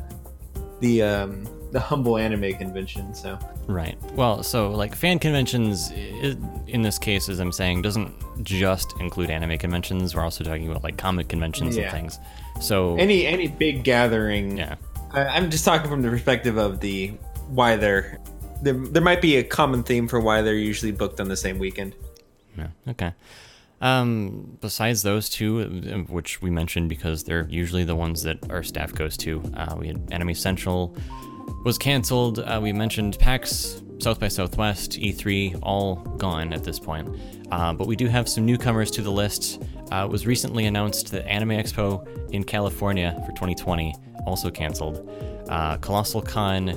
[0.79, 3.13] the um, the humble anime convention.
[3.13, 3.37] So
[3.67, 3.97] Right.
[4.13, 9.57] Well, so like fan conventions, in this case, as I'm saying, doesn't just include anime
[9.57, 10.15] conventions.
[10.15, 11.83] We're also talking about like comic conventions Yeah.
[11.85, 12.19] and things.
[12.61, 14.75] So any any big gathering, yeah,
[15.11, 17.13] I, I'm just talking from the perspective of the
[17.47, 18.19] why they're
[18.61, 18.73] there.
[18.73, 21.95] There might be a common theme for why they're usually booked on the same weekend.
[22.57, 23.13] yeah, okay.
[23.81, 28.63] Um, besides those two, uh, which we mentioned because they're usually the ones that our
[28.63, 30.95] staff goes to, uh, we had Anime Central
[31.63, 32.39] was canceled.
[32.39, 37.09] Uh, we mentioned PAX, South by Southwest, E3, all gone at this point.
[37.51, 39.61] Uh, but we do have some newcomers to the list.
[39.91, 43.93] Uh, it was recently announced that Anime Expo in California for 2020
[44.25, 45.09] also canceled.
[45.49, 46.69] Uh, Colossal Con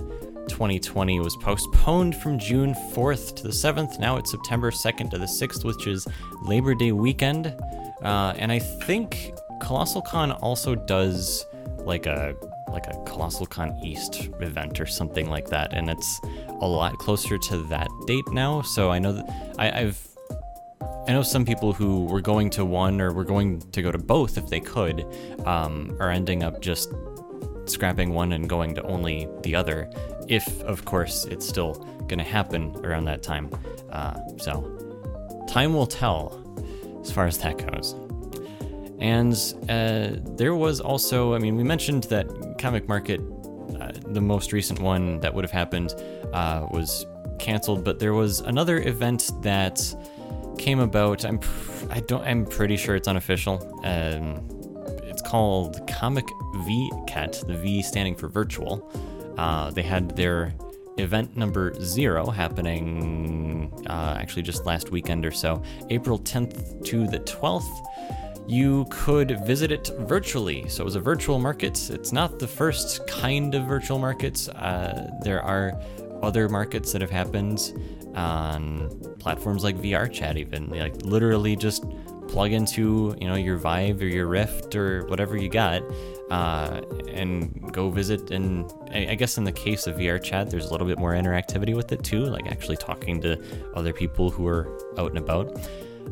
[0.48, 3.98] 2020 was postponed from June 4th to the 7th.
[3.98, 6.06] Now it's September 2nd to the 6th, which is
[6.42, 7.54] Labor Day weekend.
[8.02, 11.44] Uh, and I think Colossal Con also does
[11.78, 12.34] like a
[12.68, 16.20] like a Colossal Con East event or something like that, and it's
[16.60, 18.62] a lot closer to that date now.
[18.62, 20.08] So I know that I, I've
[21.08, 23.96] I know some people who were going to one or were going to go to
[23.96, 25.06] both if they could,
[25.46, 26.92] um, are ending up just
[27.64, 29.90] scrapping one and going to only the other,
[30.28, 31.74] if of course it's still
[32.08, 33.50] going to happen around that time.
[33.90, 36.44] Uh, so time will tell
[37.00, 37.94] as far as that goes.
[38.98, 39.32] And
[39.68, 42.26] uh, there was also, I mean, we mentioned that
[42.58, 43.20] Comic Market,
[43.80, 45.94] uh, the most recent one that would have happened,
[46.32, 47.06] uh, was
[47.38, 47.84] canceled.
[47.84, 49.80] But there was another event that
[50.58, 51.24] came about.
[51.24, 53.62] I'm, pr- I don't, I'm pretty sure it's unofficial.
[53.84, 54.44] Um,
[55.04, 56.26] it's called Comic
[56.56, 57.46] Vket.
[57.46, 58.90] The V standing for virtual.
[59.38, 60.54] Uh, they had their
[60.98, 67.20] event number zero happening uh, actually just last weekend or so, April 10th to the
[67.20, 67.86] 12th
[68.48, 70.66] you could visit it virtually.
[70.70, 71.90] So it was a virtual market.
[71.90, 74.48] It's not the first kind of virtual markets.
[74.48, 75.78] Uh, there are
[76.22, 77.74] other markets that have happened
[78.14, 81.84] on platforms like VR Chat, even like literally just
[82.26, 85.82] plug into you know your Vive or your Rift or whatever you got,
[86.30, 88.30] uh, and go visit.
[88.30, 91.74] And I guess in the case of VR chat, there's a little bit more interactivity
[91.74, 93.40] with it too, like actually talking to
[93.74, 94.68] other people who are
[94.98, 95.58] out and about.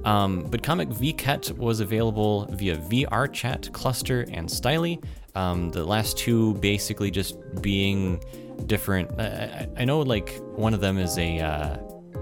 [0.05, 5.03] Um, but Comic Vket was available via VR Chat, Cluster, and Styly.
[5.35, 8.23] Um, the last two basically just being
[8.67, 9.11] different.
[9.19, 11.77] I, I- I know like one of them is a uh,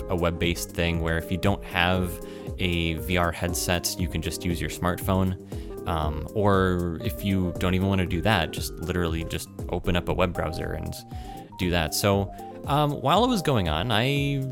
[0.08, 2.10] a web-based thing where if you don't have
[2.58, 5.36] a VR headset, you can just use your smartphone.
[5.86, 10.08] Um, or if you don't even want to do that, just literally just open up
[10.08, 10.94] a web browser and
[11.58, 11.94] do that.
[11.94, 12.32] So
[12.66, 14.42] um, while it was going on, I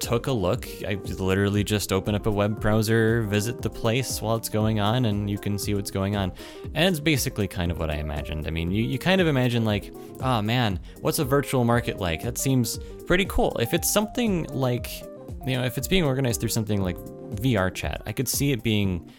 [0.00, 0.66] took a look.
[0.86, 5.04] I literally just open up a web browser, visit the place while it's going on,
[5.04, 6.32] and you can see what's going on.
[6.74, 8.46] And it's basically kind of what I imagined.
[8.46, 12.22] I mean, you, you kind of imagine, like, oh man, what's a virtual market like?
[12.22, 13.56] That seems pretty cool.
[13.60, 15.02] If it's something like,
[15.46, 18.62] you know, if it's being organized through something like VR chat, I could see it
[18.62, 19.10] being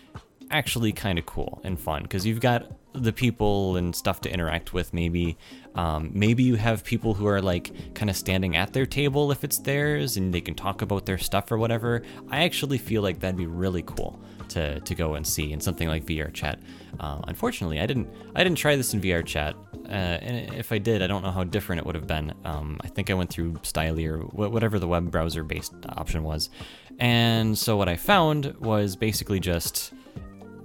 [0.52, 4.74] actually kind of cool and fun because you've got the people and stuff to interact
[4.74, 5.38] with maybe
[5.76, 9.44] um, maybe you have people who are like kind of standing at their table if
[9.44, 12.02] it's theirs and they can talk about their stuff or whatever.
[12.30, 14.20] I actually feel like that'd be really cool
[14.50, 16.60] to, to go and see in something like vr chat.
[17.00, 20.80] Uh, unfortunately i didn't i didn't try this in vr chat uh, and if i
[20.80, 22.34] did i don't know how different it would have been.
[22.44, 26.24] Um, i think i went through styly or wh- whatever the web browser based option
[26.24, 26.50] was.
[26.98, 29.94] And so what i found was basically just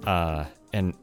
[0.05, 0.93] uh, an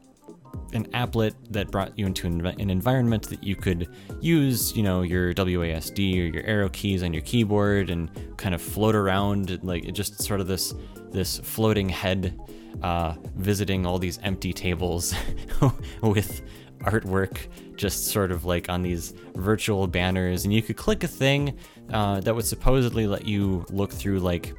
[0.73, 3.89] an applet that brought you into an, environment that you could
[4.21, 8.61] use, you know, your WASD or your arrow keys on your keyboard and kind of
[8.61, 10.73] float around, like just sort of this
[11.11, 12.39] this floating head
[12.81, 15.13] uh, visiting all these empty tables
[16.01, 16.41] with
[16.81, 20.43] artwork just sort of like on these virtual banners.
[20.43, 21.57] And you could click a thing
[21.91, 24.53] uh, that would supposedly let you look through like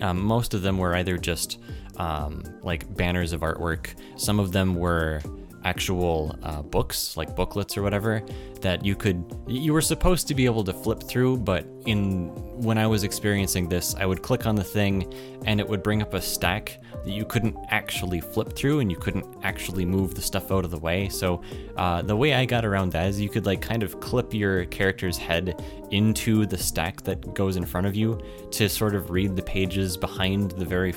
[0.00, 1.60] um, most of them were either just
[1.96, 3.94] um, like banners of artwork.
[4.16, 5.20] Some of them were
[5.64, 8.22] actual uh, books, like booklets or whatever,
[8.60, 11.38] that you could you were supposed to be able to flip through.
[11.38, 12.28] But in
[12.62, 15.12] when I was experiencing this, I would click on the thing,
[15.46, 18.96] and it would bring up a stack that you couldn't actually flip through, and you
[18.96, 21.08] couldn't actually move the stuff out of the way.
[21.08, 21.42] So
[21.76, 24.64] uh, the way I got around that is you could like kind of clip your
[24.66, 28.20] character's head into the stack that goes in front of you
[28.52, 30.94] to sort of read the pages behind the very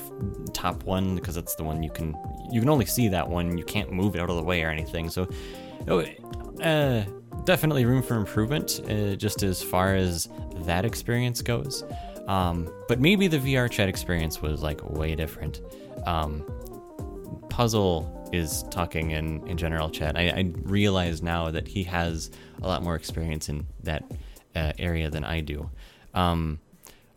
[0.54, 2.16] top one because that's the one you can
[2.52, 3.58] you can only see that one.
[3.58, 5.10] You can't move it out of the way or anything.
[5.10, 5.28] So
[5.88, 6.06] oh,
[6.62, 7.04] uh,
[7.44, 10.30] definitely room for improvement uh, just as far as
[10.66, 11.84] that experience goes.
[12.28, 15.62] Um, but maybe the vr chat experience was like way different
[16.08, 16.44] um,
[17.50, 20.18] Puzzle is talking in, in general chat.
[20.18, 22.32] I, I realize now that he has
[22.62, 24.04] a lot more experience in that
[24.56, 25.70] uh, area than I do.
[26.14, 26.60] Um,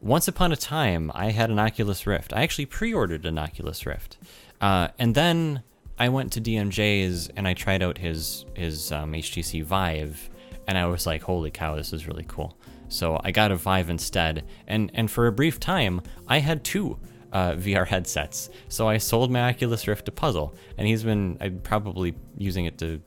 [0.00, 2.32] once upon a time, I had an Oculus Rift.
[2.32, 4.18] I actually pre ordered an Oculus Rift.
[4.60, 5.62] Uh, and then
[5.98, 10.30] I went to DMJ's and I tried out his, his um, HTC Vive,
[10.66, 12.56] and I was like, holy cow, this is really cool.
[12.88, 14.44] So I got a Vive instead.
[14.66, 16.98] And, and for a brief time, I had two
[17.32, 18.50] uh, VR headsets.
[18.68, 22.78] So I sold my Oculus Rift to Puzzle, and he's been I'm probably using it
[22.78, 23.00] to.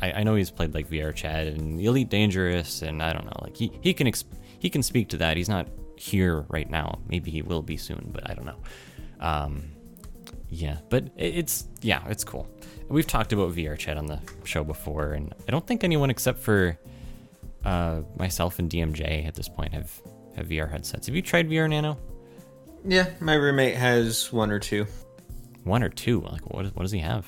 [0.00, 3.38] I, I know he's played like VR Chat and Elite Dangerous, and I don't know.
[3.42, 4.24] Like he he can exp-
[4.58, 5.36] he can speak to that.
[5.36, 6.98] He's not here right now.
[7.08, 8.58] Maybe he will be soon, but I don't know.
[9.20, 9.64] Um,
[10.48, 12.48] yeah, but it- it's yeah, it's cool.
[12.88, 16.40] We've talked about VR Chat on the show before, and I don't think anyone except
[16.40, 16.78] for
[17.64, 19.92] uh, myself and DMJ at this point have
[20.36, 21.06] have VR headsets.
[21.06, 21.96] Have you tried VR Nano?
[22.84, 24.86] Yeah, my roommate has one or two.
[25.64, 26.20] One or two?
[26.22, 26.66] Like what?
[26.74, 27.26] What does he have?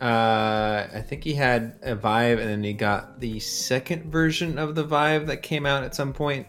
[0.00, 4.74] Uh, I think he had a Vive, and then he got the second version of
[4.74, 6.46] the Vive that came out at some point.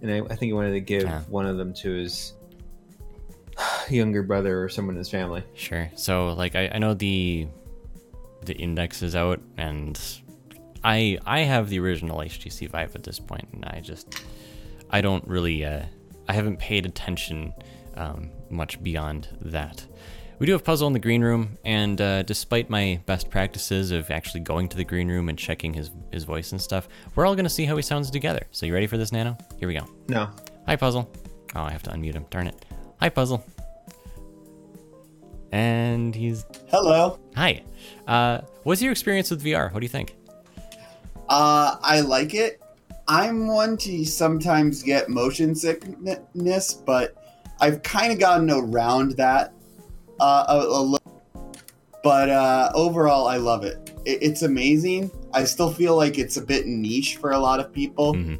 [0.00, 1.20] And I, I think he wanted to give Yeah.
[1.28, 2.32] one of them to his
[3.90, 5.42] younger brother or someone in his family.
[5.54, 5.90] Sure.
[5.96, 7.46] So like I, I know the
[8.44, 10.00] the index is out and
[10.82, 14.22] I I have the original HTC Vive at this point and I just
[14.90, 15.82] I don't really uh
[16.32, 17.52] I haven't paid attention
[17.94, 19.86] um, much beyond that.
[20.38, 24.10] We do have puzzle in the green room, and uh, despite my best practices of
[24.10, 27.36] actually going to the green room and checking his his voice and stuff, we're all
[27.36, 28.46] gonna see how he sounds together.
[28.50, 29.36] So you ready for this, Nano?
[29.58, 29.86] Here we go.
[30.08, 30.30] No,
[30.66, 31.06] Hi, Puzzle.
[31.54, 32.24] Oh, I have to unmute him.
[32.30, 32.64] Darn it.
[33.00, 33.44] Hi, Puzzle.
[35.52, 37.18] And he's Hello.
[37.36, 37.62] hi.
[38.08, 39.70] Uh, what's your experience with VR?
[39.70, 40.16] What do you think?
[41.28, 42.58] Uh, I like it.
[43.08, 47.16] I'm one to sometimes get motion sickness, but
[47.60, 49.52] I've kind of gotten around that
[50.20, 50.98] uh, a, a little.
[52.02, 53.92] But uh, overall, I love it.
[54.04, 54.18] it.
[54.22, 55.10] It's amazing.
[55.32, 58.38] I still feel like it's a bit niche for a lot of people, Mhm.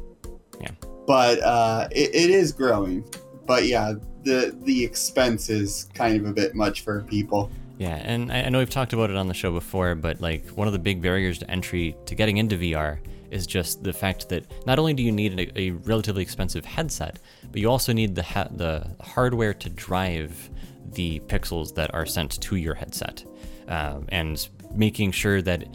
[0.61, 0.71] Yeah.
[1.07, 3.03] but uh, it, it is growing.
[3.45, 3.93] But yeah,
[4.23, 7.49] the the expense is kind of a bit much for people.
[7.77, 10.47] Yeah, and I I know we've talked about it on the show before, but like
[10.49, 12.99] one of the big barriers to entry to getting into VR
[13.33, 17.19] is just the fact that not only do you need a, a relatively expensive headset,
[17.51, 20.49] but you also need the ha- the hardware to drive
[20.93, 23.25] the pixels that are sent to your headset,
[23.67, 25.67] um, and making sure that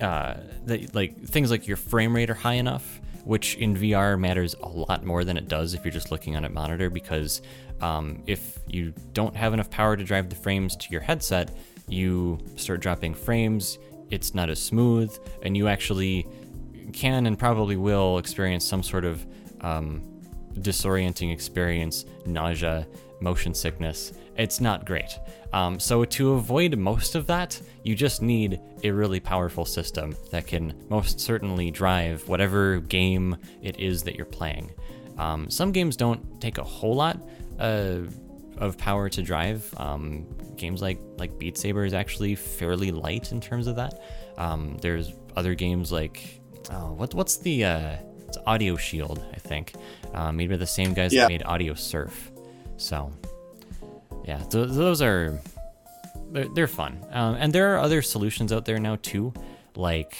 [0.00, 0.34] uh,
[0.66, 4.68] that like things like your frame rate are high enough, which in VR matters a
[4.68, 6.90] lot more than it does if you're just looking on a monitor.
[6.90, 7.40] Because
[7.80, 11.56] um, if you don't have enough power to drive the frames to your headset,
[11.88, 13.78] you start dropping frames.
[14.10, 16.26] It's not as smooth, and you actually
[16.92, 19.26] can and probably will experience some sort of
[19.60, 20.02] um,
[20.54, 22.86] disorienting experience, nausea,
[23.20, 24.12] motion sickness.
[24.36, 25.18] It's not great.
[25.52, 30.46] Um, so, to avoid most of that, you just need a really powerful system that
[30.46, 34.70] can most certainly drive whatever game it is that you're playing.
[35.18, 37.18] Um, some games don't take a whole lot
[37.58, 37.98] uh,
[38.56, 39.72] of power to drive.
[39.76, 40.26] Um,
[40.56, 44.02] games like like Beat Saber is actually fairly light in terms of that.
[44.38, 47.96] Um, there's other games like oh, what what's the uh,
[48.28, 49.74] it's Audio Shield, I think,
[50.14, 51.22] uh, made by the same guys Yeah.
[51.22, 52.30] that made Audio Surf.
[52.76, 53.12] So
[54.24, 55.38] yeah, th- those are
[56.30, 59.32] they're, they're fun, um, and there are other solutions out there now too,
[59.76, 60.16] like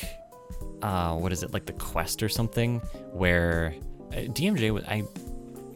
[0.83, 2.79] uh, what is it like the Quest or something,
[3.13, 3.75] where
[4.13, 5.05] uh, DMJ was I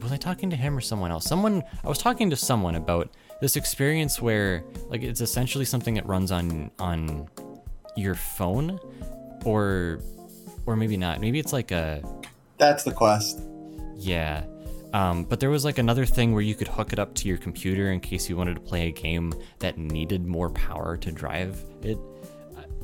[0.02, 1.24] was I talking to him or someone else?
[1.24, 3.08] Someone I was talking to someone about
[3.40, 7.28] this experience where like it's essentially something that runs on on
[7.96, 8.78] your phone,
[9.44, 10.00] or
[10.66, 11.20] or maybe not.
[11.20, 12.02] Maybe it's like a
[12.58, 13.40] That's the quest.
[13.96, 14.44] yeah.
[14.92, 17.36] Um, but there was like another thing where you could hook it up to your
[17.36, 21.62] computer in case you wanted to play a game that needed more power to drive
[21.82, 21.98] it.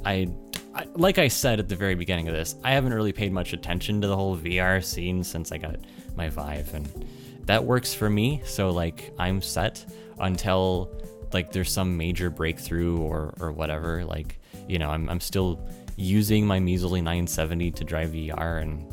[0.04, 0.28] I,
[0.74, 3.52] I, like I said at the very beginning of this, I haven't really paid much
[3.54, 5.76] attention to the whole VR scene since I got
[6.16, 7.06] my Vive, and
[7.46, 8.42] that works for me.
[8.44, 9.86] So like I'm set
[10.18, 10.90] until
[11.32, 14.04] like there's some major breakthrough or or whatever.
[14.04, 15.66] Like you know, I'm I'm still
[16.02, 18.84] using my measly 970 to drive VR and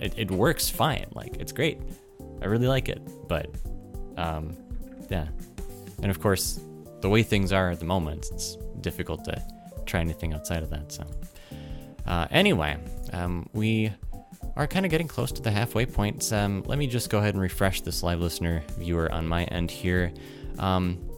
[0.00, 1.06] it, it works fine.
[1.12, 1.78] Like it's great.
[2.42, 3.00] I really like it.
[3.28, 3.54] But
[4.16, 4.56] um,
[5.10, 5.28] yeah,
[6.02, 6.60] and of course,
[7.00, 9.42] the way things are at the moment, it's difficult to
[9.86, 10.92] try anything outside of that.
[10.92, 11.06] So
[12.06, 12.78] uh, anyway,
[13.12, 13.92] um, we
[14.56, 16.32] are kind of getting close to the halfway point.
[16.32, 19.70] Um, let me just go ahead and refresh this live listener viewer on my end
[19.70, 20.12] here.
[20.58, 21.09] Um,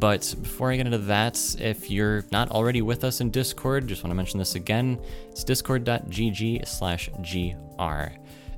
[0.00, 4.02] but before I get into that, if you're not already with us in Discord, just
[4.02, 4.98] want to mention this again.
[5.30, 8.12] It's discord.gg slash gr.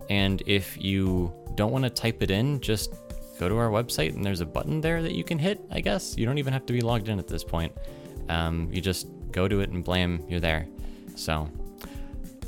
[0.08, 2.94] And if you don't want to type it in, just
[3.38, 6.16] go to our website and there's a button there that you can hit, I guess.
[6.16, 7.72] You don't even have to be logged in at this point.
[8.28, 10.66] Um, you just go to it and blam, you're there.
[11.16, 11.50] So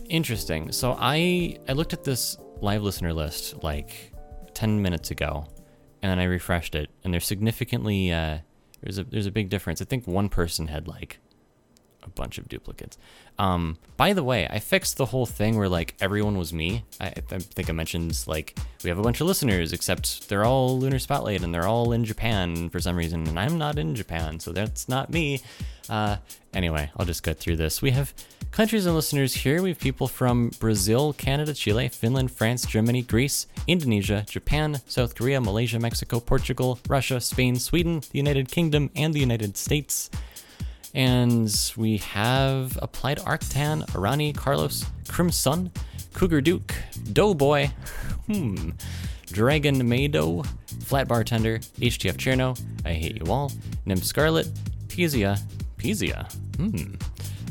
[0.09, 0.73] interesting.
[0.73, 4.13] So I I looked at this live listener list like
[4.55, 5.47] 10 minutes ago
[6.03, 8.39] and then I refreshed it and there's significantly uh
[8.83, 9.83] there's a there's a big difference.
[9.83, 11.19] I think one person had like
[12.03, 12.99] a bunch of duplicates.
[13.39, 16.85] Um, by the way, I fixed the whole thing where like everyone was me.
[17.01, 20.79] I, I think I mentioned like we have a bunch of listeners, except they're all
[20.79, 24.41] Lunar Spotlight and they're all in Japan for some reason, and I'm not in Japan,
[24.41, 25.41] so that's not me.
[25.89, 26.17] Uh,
[26.53, 27.81] anyway, I'll just get through this.
[27.81, 28.13] We have
[28.51, 29.63] countries and listeners here.
[29.63, 35.41] We have people from Brazil, Canada, Chile, Finland, France, Germany, Greece, Indonesia, Japan, South Korea,
[35.41, 40.11] Malaysia, Mexico, Portugal, Russia, Spain, Sweden, the United Kingdom, and the United States.
[40.95, 45.71] And we have Applied Arctan, Arani, Carlos, Crimson,
[46.15, 46.75] Cougar Duke,
[47.13, 47.71] Doughboy,
[48.27, 48.71] hmm,
[49.27, 50.43] Dragon Mado,
[50.85, 53.53] Flat Bartender, HTF Cherno, I Hate You All,
[53.87, 54.49] Nymph Scarlet,
[54.89, 55.39] Pizia,
[55.77, 56.27] Pizia,
[56.57, 56.95] hmm,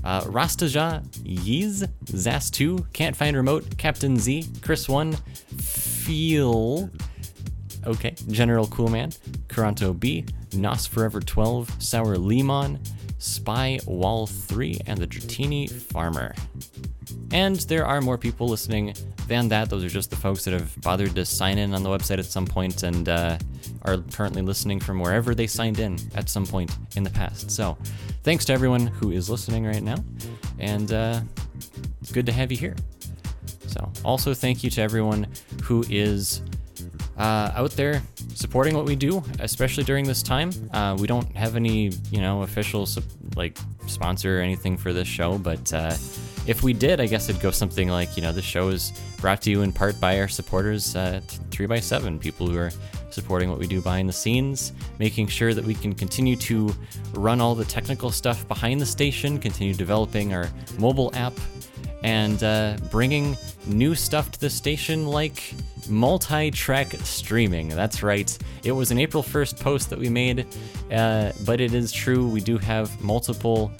[0.04, 5.20] uh, Rastaja, Yeez, Zas2, Can't Find Remote, Captain Z, Chris1,
[5.62, 6.90] Feel,
[7.86, 9.18] Okay, General Coolman,
[9.48, 12.80] Caranto B, Nos Forever 12, Sour Lemon,
[13.18, 16.36] Spy Wall 3, and the Dratini Farmer.
[17.32, 18.93] And there are more people listening
[19.28, 19.70] than that.
[19.70, 22.26] Those are just the folks that have bothered to sign in on the website at
[22.26, 23.38] some point and uh,
[23.84, 27.51] are currently listening from wherever they signed in at some point in the past.
[27.51, 27.78] So,
[28.24, 29.97] thanks to everyone who is listening right now,
[30.59, 31.22] and uh,
[32.01, 32.76] it's good to have you here.
[33.68, 35.28] So, also thank you to everyone
[35.63, 36.41] who is
[37.18, 38.01] uh, out there
[38.34, 40.51] supporting what we do, especially during this time.
[40.74, 42.88] Uh, we don't have any, you know, official
[43.36, 43.57] like
[43.88, 45.95] sponsor or anything for this show, but uh,
[46.47, 49.41] if we did, I guess it'd go something like, you know, the show is brought
[49.43, 51.20] to you in part by our supporters, uh,
[51.51, 52.72] three by seven people who are
[53.09, 56.74] supporting what we do behind the scenes, making sure that we can continue to
[57.13, 61.34] run all the technical stuff behind the station, continue developing our mobile app,
[62.04, 65.54] and uh, bringing new stuff to the station like
[65.89, 67.70] multi track streaming.
[67.70, 70.45] That's right, it was an April 1st post that we made,
[70.91, 73.72] uh, but it is true, we do have multiple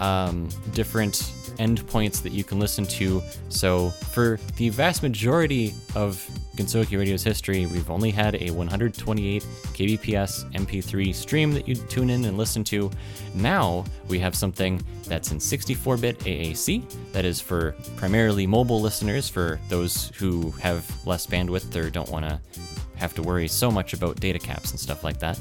[0.00, 1.14] um, different
[1.58, 3.22] endpoints that you can listen to.
[3.48, 6.24] So, for the vast majority of
[6.56, 12.24] Gensokyo Radio's history, we've only had a 128 kbps MP3 stream that you tune in
[12.24, 12.90] and listen to.
[13.34, 19.28] Now we have something that's in 64 bit AAC, that is for primarily mobile listeners,
[19.28, 22.40] for those who have less bandwidth or don't want to
[22.96, 25.38] have to worry so much about data caps and stuff like that.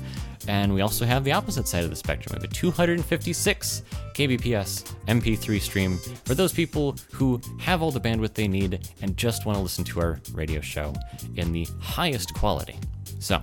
[0.48, 2.36] And we also have the opposite side of the spectrum.
[2.36, 3.84] We have a 256
[4.14, 9.46] kbps MP3 stream for those people who have all the bandwidth they need and just
[9.46, 10.94] want to listen to our radio show
[11.36, 12.78] in the highest quality.
[13.20, 13.42] So,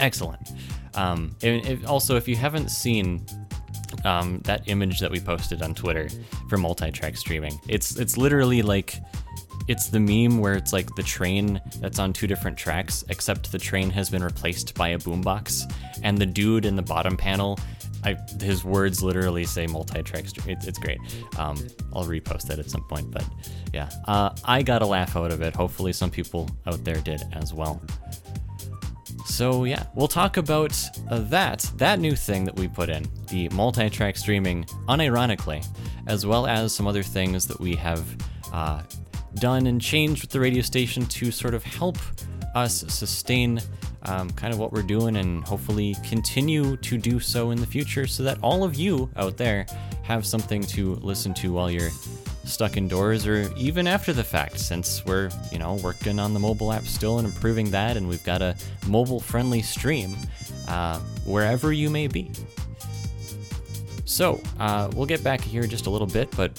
[0.00, 0.50] excellent.
[0.94, 3.24] Um, and also, if you haven't seen
[4.04, 6.08] um, that image that we posted on Twitter
[6.48, 8.98] for multi-track streaming, it's it's literally like
[9.68, 13.58] it's the meme where it's like the train that's on two different tracks, except the
[13.58, 17.58] train has been replaced by a boombox, and the dude in the bottom panel,
[18.04, 20.24] I, his words literally say multi-track.
[20.46, 20.98] It, it's great.
[21.38, 21.56] Um,
[21.92, 23.24] I'll repost that at some point, but
[23.72, 25.54] yeah, uh, I got a laugh out of it.
[25.54, 27.82] Hopefully, some people out there did as well.
[29.24, 33.48] So yeah, we'll talk about uh, that that new thing that we put in, the
[33.48, 35.66] multi-track streaming, unironically,
[36.06, 38.04] as well as some other things that we have
[38.52, 38.82] uh,
[39.36, 41.98] done and changed with the radio station to sort of help
[42.54, 43.60] us sustain
[44.02, 48.06] um, kind of what we're doing and hopefully continue to do so in the future,
[48.06, 49.66] so that all of you out there
[50.02, 51.90] have something to listen to while you're
[52.44, 56.72] stuck indoors or even after the fact since we're you know working on the mobile
[56.72, 58.54] app still and improving that and we've got a
[58.86, 60.16] mobile friendly stream
[60.68, 62.30] uh, wherever you may be.
[64.04, 66.52] So uh, we'll get back here just a little bit but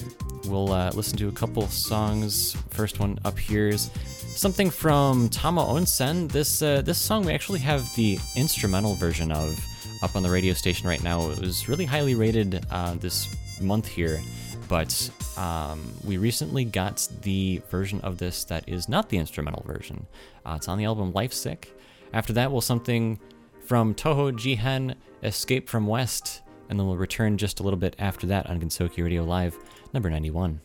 [0.48, 3.90] we'll uh, listen to a couple songs first one up here is
[4.36, 9.64] something from tama onsen this uh, this song we actually have the instrumental version of
[10.02, 13.28] up on the radio station right now it was really highly rated uh, this
[13.62, 14.22] month here
[14.68, 20.06] but um, we recently got the version of this that is not the instrumental version.
[20.46, 21.78] Uh, it's on the album Life Sick.
[22.14, 23.20] After that, we'll something
[23.62, 28.28] from Toho Jihen, Escape from West, and then we'll return just a little bit after
[28.28, 29.58] that on Gensokyo Radio Live,
[29.94, 30.62] number 91.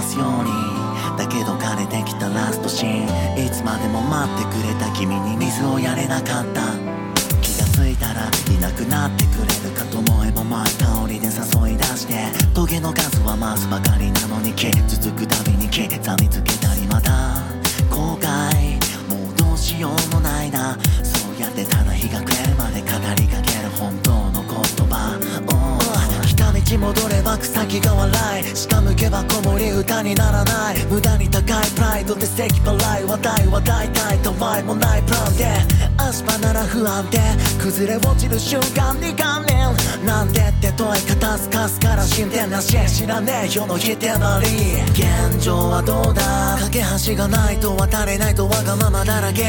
[0.00, 0.50] ますように
[1.18, 6.62] だけど枯れてきたラストシーンいつまでも待ってくれた君に水をやれなかった。
[7.42, 12.14] 気がついたらいなくなってくれるかと思えばまあ香りで誘い出して。
[12.54, 15.82] トゲの数は増すばかりなのに気続くたびに刻
[16.22, 17.10] みつけたりまた。
[17.90, 18.80] 後悔
[19.10, 20.78] もうどうしようもないな。
[21.02, 22.88] そうやってただ日が暮れるまで語
[23.18, 23.29] り
[26.70, 28.44] 来た道戻れば草木が笑い。
[28.56, 30.86] 下向けば子守歌にならない。
[30.86, 35.02] 無駄に高いプライドで咳払い話題は大体たわいもない。
[35.02, 37.18] プランで足場なら不安定
[37.62, 39.60] 崩れ落ちる瞬間に観念
[40.04, 44.48] なんでって問い方すかすから進展なし知らねえ世の否定ばり。
[44.90, 46.58] 現状はどうだ。
[46.58, 49.44] 架け橋がないと渡れないとわがままだらけ。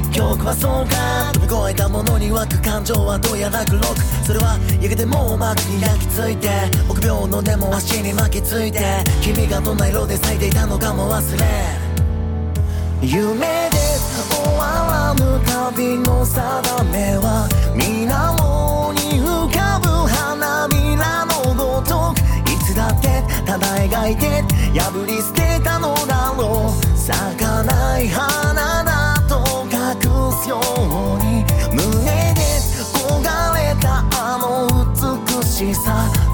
[0.00, 1.32] 結局はそうか。
[1.34, 3.84] 飛び越えたものに湧く感情はどうやら黒く
[4.24, 6.48] それはやがてもう幕に焼き付いて。
[6.88, 9.04] 臆病のでも足に巻きついて。
[9.20, 11.44] 君がどんな色で咲いていたのかも忘れ。
[13.02, 13.95] 夢で終
[14.56, 22.26] わらぬ旅の定めは水面に浮かぶ花びらのごとく。
[22.50, 24.42] いつだってただ描いて
[24.78, 32.40] 破り捨てたのだろう咲かない花だと隠すように胸で
[32.94, 36.25] 焦がれたあの美しさ。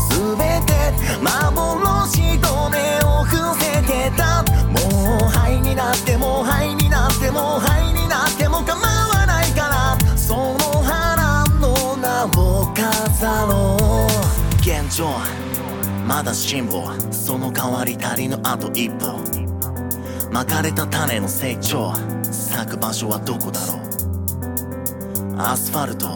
[14.93, 15.09] う現状
[16.07, 19.19] まだ辛抱その代わり足りぬあと一歩。
[20.31, 21.95] まかれた種の成長。
[22.31, 25.37] 咲く場所はどこだろう。
[25.39, 26.07] アスファルト。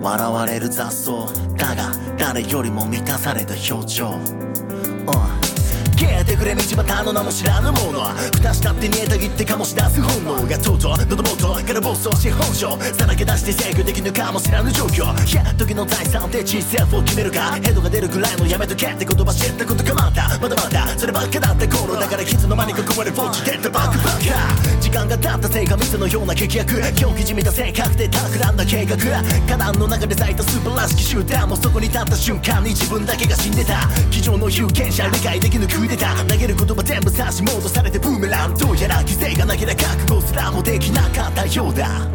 [0.00, 1.26] 笑われる雑草。
[1.56, 4.10] だが誰よりも満たされた表情、
[6.02, 8.00] うん隠れ道端の名も知らぬもの
[8.34, 30.42] 蓋したって煮えたぎって醸し出す本能がとうとう喉元から暴走し本性さらけ出して制御できぬかもしらぬ状況いや時の財産で人生を決めるかヘドが出るぐらいのやめとけって言葉知ったことかまたまだまだそればっかだった頃だから傷の間に囲まれフォーチデッドバックバッカ時間が経ったせいかミスのような劇薬狂気じみた性格で企んだ計画花壇の中で咲いた。
[30.42, 38.54] 素晴らしき集団もそこに立った瞬間に自分だけが死んでた机上の有権者理解できぬクーデター投げる言葉全部差し戻されてブーメラン。
[38.56, 42.08] どうやら犠牲がなければ覚悟すらもできなかったようだ。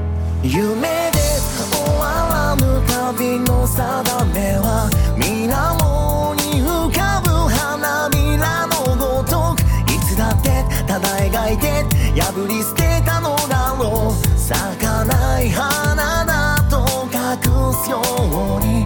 [0.44, 1.20] 夢で
[1.72, 5.54] 終わらぬ旅の定めは水面
[6.38, 9.62] に浮かぶ花びらのごとく
[9.92, 11.86] いつだってただ描いて
[12.20, 14.40] 破り捨てたのだろう。
[14.40, 18.02] 咲かない花だと隠すよ
[18.58, 18.77] うに。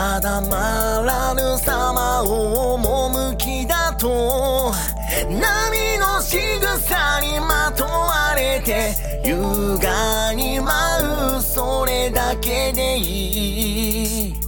[0.00, 4.72] 定まらぬ様を趣だと。
[5.28, 14.39] 波の仕草にまとわれて優雅に舞うそれだけでいい。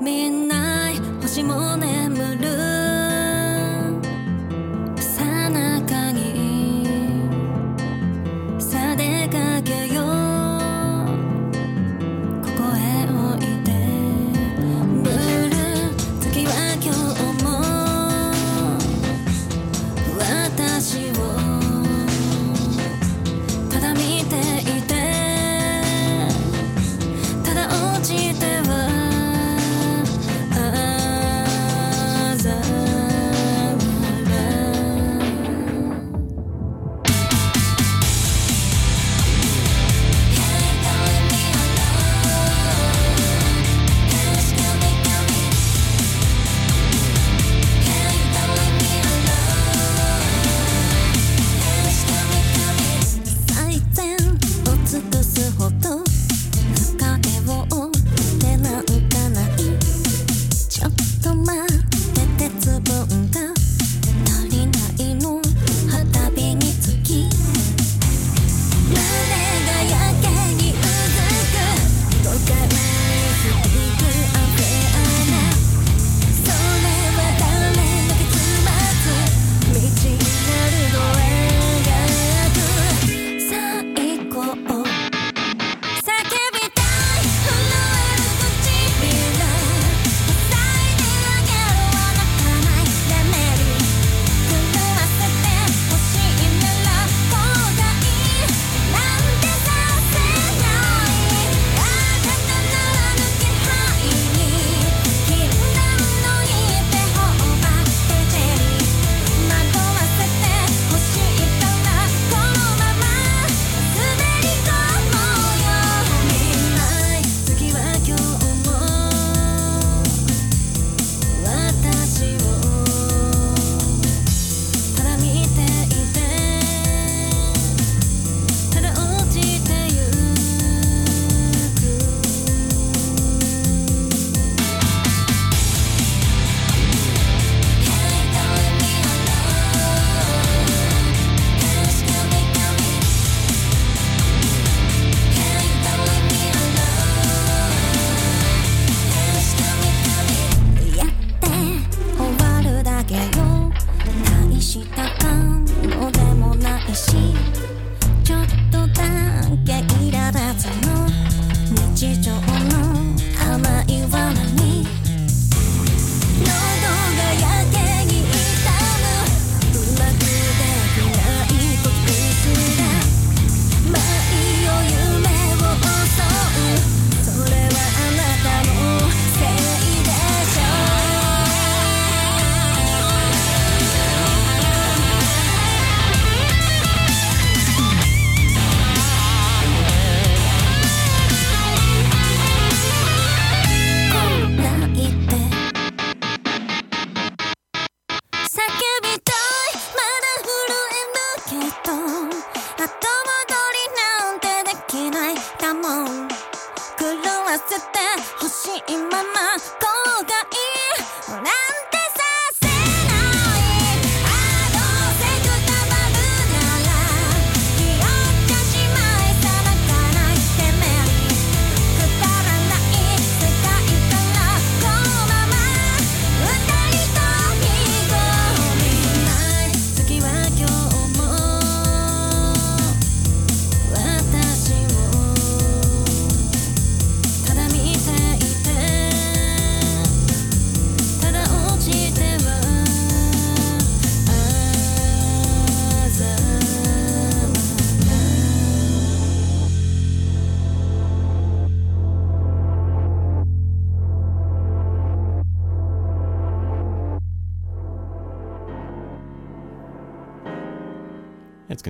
[0.00, 2.01] 見えない星もね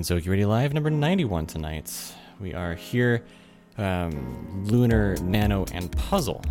[0.02, 2.12] It's Gensokyo Radio Live number 91 tonight.
[2.40, 3.22] We are here,
[3.78, 6.42] um, Lunar, Nano, and Puzzle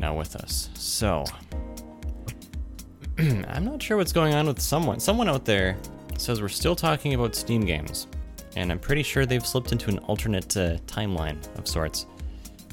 [0.00, 0.70] now with us.
[0.72, 1.26] So,
[3.18, 5.00] I'm not sure what's going on with someone.
[5.00, 5.76] Someone out there
[6.16, 8.06] says we're still talking about Steam games,
[8.56, 12.06] and I'm pretty sure they've slipped into an alternate uh, timeline of sorts.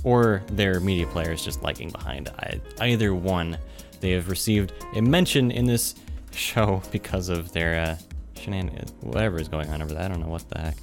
[0.05, 2.29] Or their media player is just lagging behind.
[2.39, 3.57] I, either one.
[3.99, 5.95] They have received a mention in this
[6.31, 7.97] show because of their uh,
[8.43, 10.03] shenanigans, whatever is going on over there.
[10.03, 10.77] I don't know what the heck.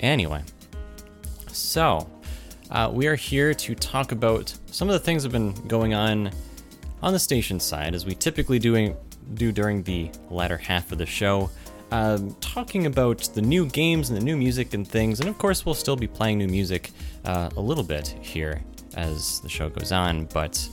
[0.00, 0.42] Anyway,
[1.48, 2.08] so
[2.70, 5.94] uh, we are here to talk about some of the things that have been going
[5.94, 6.30] on
[7.02, 8.96] on the station side, as we typically doing
[9.34, 11.50] do during the latter half of the show.
[11.90, 15.64] Um, talking about the new games and the new music and things, and of course,
[15.64, 16.90] we'll still be playing new music
[17.24, 18.62] uh, a little bit here
[18.94, 20.68] as the show goes on, but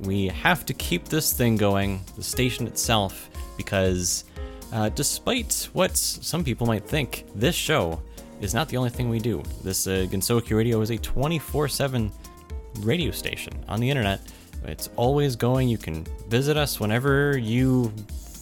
[0.00, 4.24] we have to keep this thing going, the station itself, because
[4.72, 8.00] uh, despite what some people might think, this show
[8.40, 9.42] is not the only thing we do.
[9.62, 12.10] This uh, Gensokyo Radio is a 24 7
[12.80, 14.20] radio station on the internet.
[14.64, 15.68] It's always going.
[15.68, 17.92] You can visit us whenever you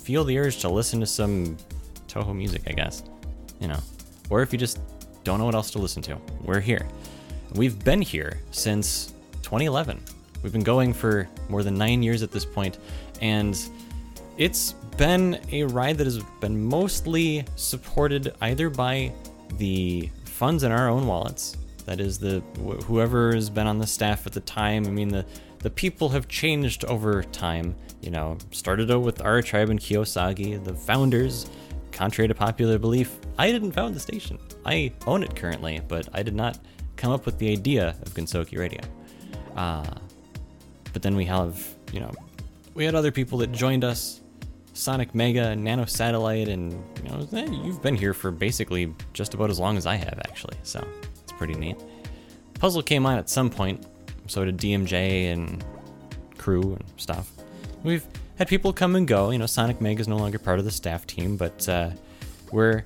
[0.03, 1.57] feel the urge to listen to some
[2.09, 3.03] Touhou music, I guess.
[3.61, 3.81] You know,
[4.31, 4.79] or if you just
[5.25, 6.87] don't know what else to listen to, we're here.
[7.55, 10.03] We've been here since 2011.
[10.43, 12.79] We've been going for more than nine years at this point,
[13.21, 13.59] and
[14.37, 19.13] it's been a ride that has been mostly supported either by
[19.57, 21.57] the funds in our own wallets.
[21.87, 24.87] That is the wh- whoever has been on the staff at the time.
[24.87, 25.25] I mean the
[25.61, 27.77] the people have changed over time.
[28.03, 31.49] You know, started out with our tribe and Kiyosagi, the founders.
[31.93, 34.39] Contrary to popular belief, I didn't found the station.
[34.65, 36.59] I own it currently, but I did not
[36.97, 38.81] come up with the idea of Gensokyo Radio.
[39.57, 39.95] Uh,
[40.93, 42.13] but then we have, you know,
[42.75, 44.21] we had other people that joined us
[44.79, 46.73] Sonic Mega, Nano Satellite, and
[47.03, 50.21] you know, eh, you've been here for basically just about as long as I have,
[50.21, 50.57] actually.
[50.63, 50.87] So
[51.23, 51.77] it's pretty neat.
[52.61, 53.85] Puzzle came on at some point,
[54.29, 55.65] so did DMJ and
[56.39, 57.33] crew and stuff.
[57.83, 58.07] We've
[58.37, 59.31] had people come and go.
[59.31, 61.91] You know, Sonic Mega is no longer part of the staff team, but uh,
[62.53, 62.85] we're,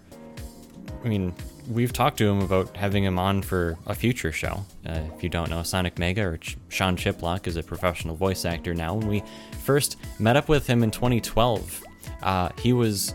[1.05, 1.35] I mean,
[1.69, 4.65] we've talked to him about having him on for a future show.
[4.87, 8.47] Uh, if you don't know, Sonic Mega or Ch- Sean Chiplock is a professional voice
[8.47, 8.95] actor now.
[8.95, 9.23] When we
[9.63, 11.85] first met up with him in 2012,
[12.23, 13.15] uh, he was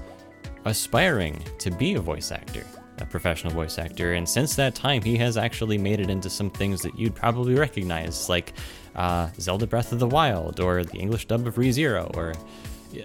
[0.65, 2.65] aspiring to be a voice actor,
[2.99, 6.49] a professional voice actor, and since that time, he has actually made it into some
[6.49, 8.53] things that you'd probably recognize, like
[8.95, 12.33] uh, Zelda Breath of the Wild or the English dub of ReZero or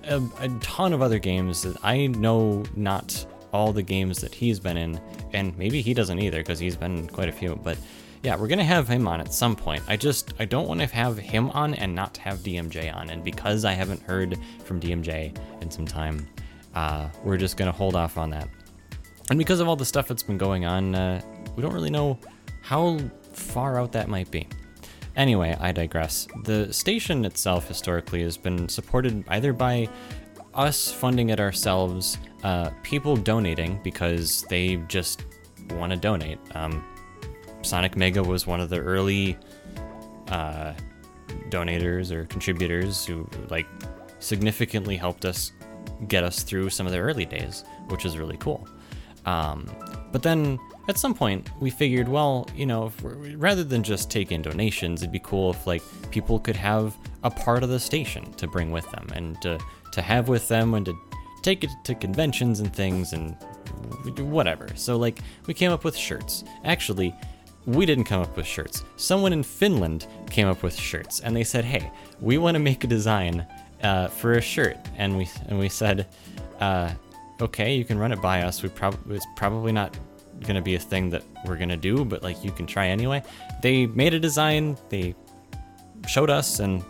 [0.04, 4.58] a, a ton of other games that I know not all the games that he's
[4.58, 5.00] been in,
[5.32, 7.58] and maybe he doesn't either because he's been in quite a few.
[7.62, 7.76] But
[8.22, 9.82] yeah, we're gonna have him on at some point.
[9.88, 13.24] I just I don't want to have him on and not have DMJ on, and
[13.24, 16.28] because I haven't heard from DMJ in some time,
[16.74, 18.48] uh, we're just gonna hold off on that.
[19.30, 21.20] And because of all the stuff that's been going on, uh,
[21.56, 22.18] we don't really know
[22.60, 22.98] how
[23.32, 24.46] far out that might be.
[25.16, 26.26] Anyway, I digress.
[26.44, 29.88] The station itself historically has been supported either by
[30.54, 35.24] us funding it ourselves, uh, people donating because they just
[35.72, 36.38] want to donate.
[36.54, 36.84] Um,
[37.62, 39.38] Sonic Mega was one of the early
[40.28, 40.72] uh,
[41.48, 43.66] donators or contributors who like
[44.18, 45.52] significantly helped us
[46.08, 48.68] get us through some of the early days, which is really cool.
[49.26, 49.68] Um,
[50.10, 50.58] but then
[50.88, 52.92] at some point we figured, well, you know,
[53.36, 57.30] rather than just take in donations, it'd be cool if like people could have a
[57.30, 59.58] part of the station to bring with them and to
[59.92, 60.94] to have with them and to
[61.42, 63.36] take it to conventions and things and
[64.18, 64.68] whatever.
[64.74, 66.44] So like we came up with shirts.
[66.64, 67.14] Actually,
[67.66, 68.84] we didn't come up with shirts.
[68.96, 71.90] Someone in Finland came up with shirts, and they said, "Hey,
[72.20, 73.46] we want to make a design
[73.82, 76.06] uh, for a shirt," and we and we said,
[76.60, 76.90] uh,
[77.40, 78.62] "Okay, you can run it by us.
[78.62, 79.96] We probably it's probably not
[80.40, 82.88] going to be a thing that we're going to do, but like you can try
[82.88, 83.22] anyway."
[83.62, 84.76] They made a design.
[84.88, 85.14] They
[86.08, 86.84] showed us, and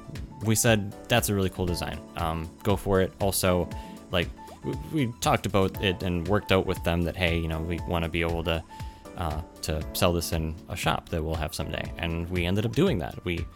[0.44, 1.99] we said, "That's a really cool design.
[2.16, 3.69] Um, go for it." Also,
[4.11, 4.28] like
[4.65, 7.78] we, we talked about it and worked out with them that hey, you know, we
[7.86, 8.65] want to be able to
[9.16, 12.72] uh, to sell this in a shop that we'll have someday, and we ended up
[12.72, 13.22] doing that.
[13.24, 13.47] We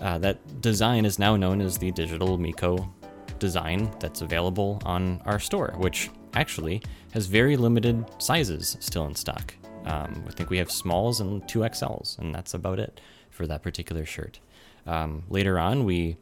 [0.00, 2.92] uh, that design is now known as the digital Miko
[3.38, 6.82] design that's available on our store, which actually
[7.12, 9.54] has very limited sizes still in stock.
[9.86, 13.00] Um, I think we have smalls and two XLs, and that's about it
[13.30, 14.40] for that particular shirt.
[14.86, 16.16] Um, later on, we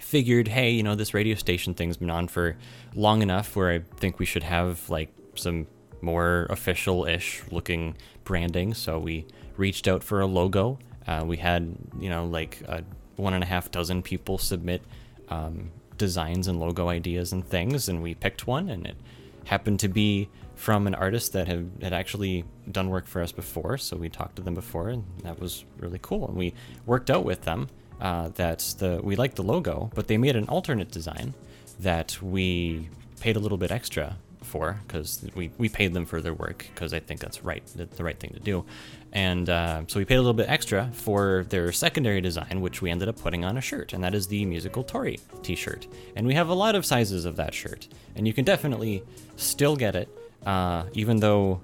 [0.00, 2.56] figured, hey, you know, this radio station thing's been on for
[2.94, 5.66] long enough where I think we should have like some
[6.02, 8.74] more official ish looking branding.
[8.74, 9.26] So we
[9.56, 10.78] reached out for a logo.
[11.06, 12.84] Uh, we had, you know, like a
[13.16, 14.82] one and a half dozen people submit
[15.28, 18.96] um, designs and logo ideas and things, and we picked one, and it
[19.44, 23.76] happened to be from an artist that had, had actually done work for us before.
[23.78, 26.28] So we talked to them before, and that was really cool.
[26.28, 26.54] And we
[26.86, 27.68] worked out with them
[28.00, 31.34] uh, that the we liked the logo, but they made an alternate design
[31.80, 32.88] that we
[33.20, 36.92] paid a little bit extra for because we, we paid them for their work because
[36.92, 38.64] I think that's right the, right thing to do,
[39.12, 42.90] and uh, so we paid a little bit extra for their secondary design, which we
[42.90, 45.86] ended up putting on a shirt, and that is the musical Tori T-shirt,
[46.16, 49.02] and we have a lot of sizes of that shirt, and you can definitely
[49.36, 50.08] still get it,
[50.46, 51.60] uh, even though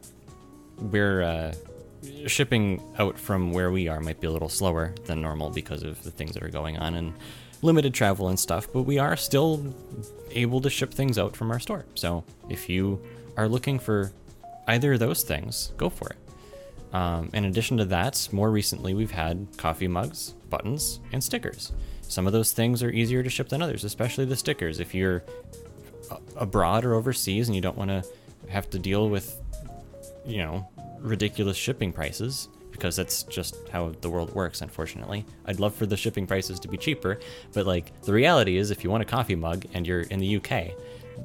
[0.78, 1.52] we're uh,
[2.26, 6.02] shipping out from where we are might be a little slower than normal because of
[6.02, 7.12] the things that are going on and
[7.62, 9.74] limited travel and stuff, but we are still
[10.30, 11.84] able to ship things out from our store.
[11.94, 13.00] So if you
[13.36, 14.12] are looking for
[14.66, 16.94] either of those things, go for it.
[16.94, 21.72] Um, in addition to that, more recently we've had coffee mugs, buttons, and stickers.
[22.02, 24.80] Some of those things are easier to ship than others, especially the stickers.
[24.80, 25.22] If you're
[26.36, 28.02] abroad or overseas and you don't want to
[28.48, 29.38] have to deal with,
[30.24, 30.66] you know,
[31.00, 32.48] ridiculous shipping prices,
[32.78, 35.24] because that's just how the world works, unfortunately.
[35.46, 37.18] I'd love for the shipping prices to be cheaper,
[37.52, 40.36] but like the reality is, if you want a coffee mug and you're in the
[40.36, 40.70] UK,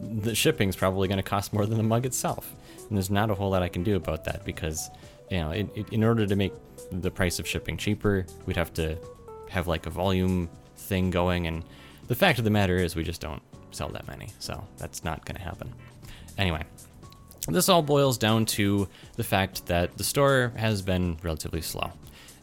[0.02, 2.54] the shipping's probably going to cost more than the mug itself.
[2.90, 4.90] And there's not a whole lot I can do about that because,
[5.30, 6.54] you know, it, it, in order to make
[6.92, 8.98] the price of shipping cheaper, we'd have to
[9.50, 11.46] have like a volume thing going.
[11.46, 11.64] And
[12.08, 14.30] the fact of the matter is, we just don't sell that many.
[14.40, 15.74] So that's not going to happen.
[16.38, 16.64] Anyway,
[17.48, 21.92] this all boils down to the fact that the store has been relatively slow.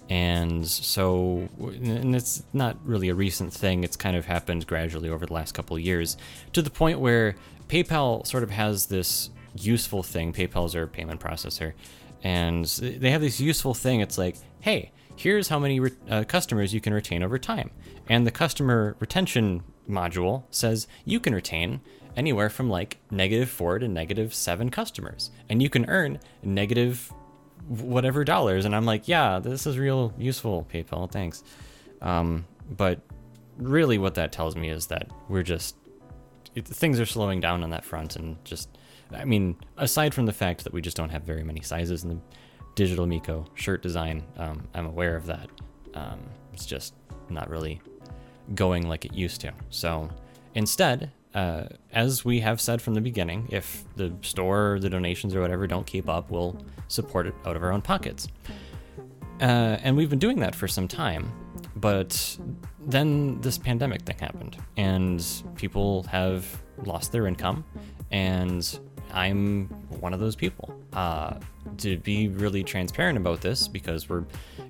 [0.09, 5.24] And so, and it's not really a recent thing, it's kind of happened gradually over
[5.24, 6.16] the last couple of years
[6.52, 7.36] to the point where
[7.68, 10.32] PayPal sort of has this useful thing.
[10.32, 11.74] PayPal's our payment processor,
[12.24, 14.01] and they have this useful thing.
[14.01, 17.70] It's like, hey, here's how many re- uh, customers you can retain over time.
[18.09, 21.81] And the customer retention module says you can retain
[22.16, 27.12] anywhere from like negative four to negative seven customers, and you can earn negative
[27.68, 28.64] whatever dollars.
[28.64, 31.10] And I'm like, yeah, this is real useful, PayPal.
[31.10, 31.42] Thanks.
[32.00, 33.00] Um, but
[33.58, 35.76] really, what that tells me is that we're just
[36.54, 38.68] it, things are slowing down on that front, and just
[39.12, 42.10] I mean, aside from the fact that we just don't have very many sizes in
[42.10, 42.18] the
[42.74, 45.48] digital Miko shirt design, um, I'm aware of that.
[45.94, 46.20] Um,
[46.52, 46.94] it's just
[47.28, 47.80] not really
[48.54, 49.52] going like it used to.
[49.70, 50.08] So
[50.54, 55.40] instead, uh, as we have said from the beginning, if the store, the donations, or
[55.40, 56.57] whatever don't keep up, we'll
[56.89, 58.28] support it out of our own pockets.
[59.40, 61.32] Uh, and we've been doing that for some time,
[61.77, 62.39] but
[62.86, 65.24] then this pandemic thing happened, and
[65.57, 67.65] people have lost their income,
[68.11, 68.81] and
[69.12, 69.66] I'm
[70.00, 70.74] one of those people.
[70.92, 71.34] Uh,
[71.78, 74.24] to be really transparent about this, because we're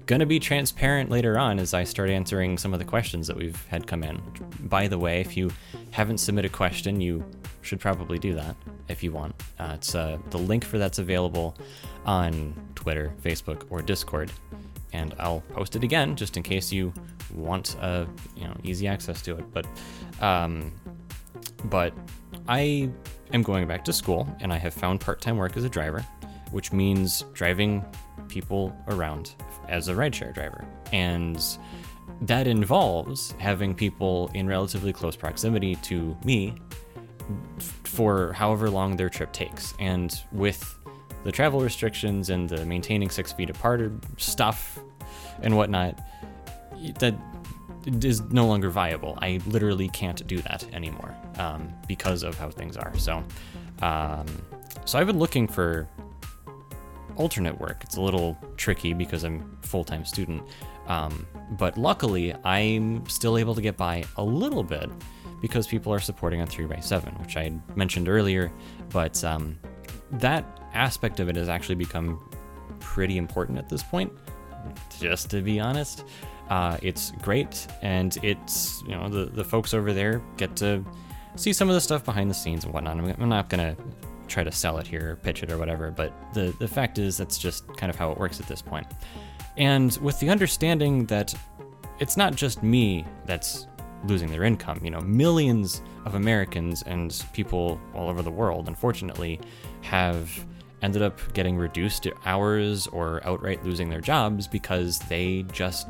[0.06, 3.36] going to be transparent later on as I start answering some of the questions that
[3.36, 4.20] we've had come in.
[4.60, 5.50] By the way, if you
[5.90, 7.24] haven't submitted a question, you
[7.62, 8.56] should probably do that
[8.88, 9.34] if you want.
[9.58, 11.56] Uh, it's uh, the link for that's available
[12.04, 14.32] on Twitter, Facebook, or Discord,
[14.92, 16.92] and I'll post it again just in case you
[17.34, 18.06] want uh,
[18.36, 19.44] you know easy access to it.
[19.52, 19.66] But
[20.20, 20.72] um,
[21.64, 21.92] but
[22.48, 22.90] I
[23.32, 26.04] am going back to school and I have found part time work as a driver,
[26.50, 27.84] which means driving
[28.28, 29.34] people around
[29.68, 30.64] as a rideshare driver.
[30.92, 31.42] And
[32.22, 36.54] that involves having people in relatively close proximity to me
[37.84, 39.74] for however long their trip takes.
[39.78, 40.78] And with
[41.24, 44.78] the travel restrictions and the maintaining six feet apart stuff
[45.42, 45.98] and whatnot,
[46.98, 47.14] that
[48.02, 49.18] is no longer viable.
[49.22, 52.96] I literally can't do that anymore um, because of how things are.
[52.98, 53.22] So,
[53.82, 54.26] um,
[54.84, 55.88] so I've been looking for
[57.16, 57.78] alternate work.
[57.82, 60.42] It's a little tricky because I'm full time student,
[60.86, 64.90] um, but luckily I'm still able to get by a little bit
[65.40, 68.52] because people are supporting on 3x7, which I mentioned earlier.
[68.90, 69.58] But um,
[70.12, 70.44] that
[70.74, 72.20] aspect of it has actually become
[72.78, 74.12] pretty important at this point,
[74.98, 76.04] just to be honest.
[76.48, 80.84] Uh, it's great, and it's you know the the folks over there get to
[81.40, 82.98] see some of the stuff behind the scenes and whatnot.
[82.98, 83.76] I'm, I'm not gonna
[84.28, 87.16] try to sell it here, or pitch it, or whatever, but the the fact is
[87.16, 88.86] that's just kind of how it works at this point.
[89.56, 91.34] And with the understanding that
[91.98, 93.66] it's not just me that's
[94.06, 99.40] losing their income, you know, millions of Americans and people all over the world, unfortunately,
[99.82, 100.30] have
[100.82, 105.88] ended up getting reduced hours or outright losing their jobs because they just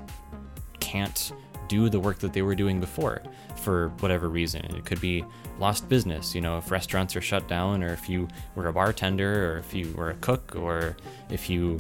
[0.81, 1.33] can't
[1.71, 3.23] do the work that they were doing before
[3.55, 4.65] for whatever reason.
[4.75, 5.25] It could be
[5.61, 8.27] lost business, you know, if restaurants are shut down, or if you
[8.57, 10.97] were a bartender, or if you were a cook, or
[11.31, 11.79] if you,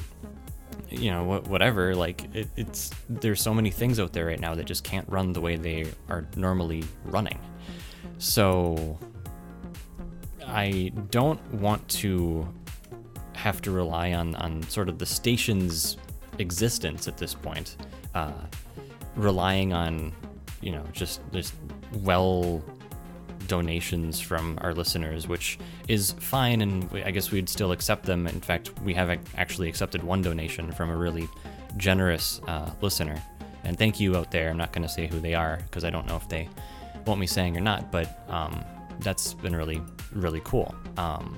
[0.88, 1.96] you know, whatever.
[1.96, 5.32] Like, it, it's there's so many things out there right now that just can't run
[5.32, 7.40] the way they are normally running.
[8.18, 8.96] So,
[10.46, 12.48] I don't want to
[13.34, 15.96] have to rely on on sort of the station's
[16.38, 17.76] existence at this point,
[18.14, 18.32] uh,
[19.16, 20.12] relying on
[20.60, 21.54] you know just just
[22.02, 22.62] well
[23.46, 25.58] donations from our listeners, which
[25.88, 28.26] is fine, and I guess we'd still accept them.
[28.26, 31.28] In fact, we have ac- actually accepted one donation from a really
[31.76, 33.20] generous uh, listener,
[33.64, 34.50] and thank you out there.
[34.50, 36.48] I'm not going to say who they are because I don't know if they
[37.06, 38.64] want me saying or not, but um,
[39.00, 39.82] that's been really
[40.12, 40.74] really cool.
[40.96, 41.36] Um,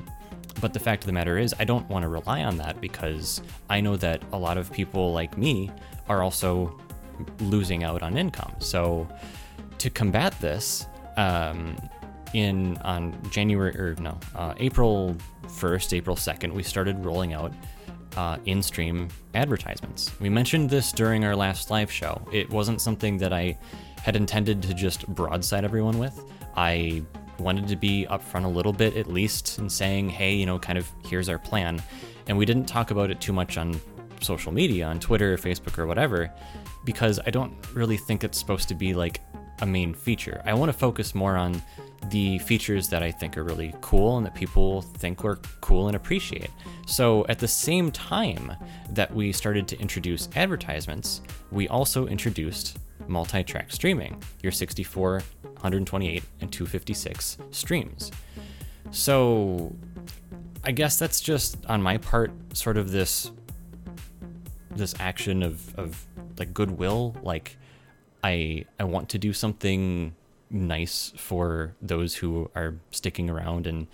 [0.61, 3.43] but the fact of the matter is, I don't want to rely on that because
[3.70, 5.70] I know that a lot of people like me
[6.09, 6.78] are also
[7.40, 8.55] losing out on income.
[8.59, 9.09] So
[9.78, 10.86] to combat this,
[11.16, 11.77] um,
[12.32, 17.53] in on January or no uh, April 1st, April 2nd, we started rolling out
[18.16, 20.12] uh, in-stream advertisements.
[20.20, 22.20] We mentioned this during our last live show.
[22.32, 23.59] It wasn't something that I
[24.03, 26.23] had intended to just broadside everyone with.
[26.57, 27.03] I
[27.39, 30.78] wanted to be upfront a little bit at least in saying, hey, you know, kind
[30.78, 31.82] of here's our plan.
[32.28, 33.81] And we didn't talk about it too much on
[34.20, 36.32] social media, on Twitter, Facebook, or whatever,
[36.84, 39.20] because I don't really think it's supposed to be like
[39.60, 40.42] a main feature.
[40.44, 41.62] I want to focus more on
[42.10, 45.96] the features that I think are really cool and that people think are cool and
[45.96, 46.50] appreciate.
[46.86, 48.52] So, at the same time
[48.90, 51.22] that we started to introduce advertisements,
[51.52, 58.10] we also introduced multi track streaming, your 64, 128, and 256 streams.
[58.90, 59.74] So,
[60.64, 63.30] I guess that's just on my part, sort of this
[64.77, 66.07] this action of, of
[66.39, 67.57] like goodwill like
[68.24, 70.15] i i want to do something
[70.51, 73.86] nice for those who are sticking around and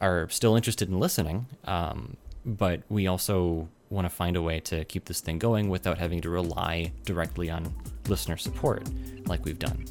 [0.00, 4.84] are still interested in listening um, but we also want to find a way to
[4.84, 7.72] keep this thing going without having to rely directly on
[8.08, 8.82] listener support
[9.26, 9.84] like we've done.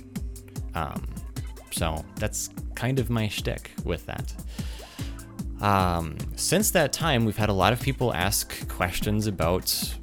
[0.74, 1.06] Um,
[1.72, 4.34] so that's kind of my shtick with that.
[5.62, 9.96] Um, since that time, we've had a lot of people ask questions about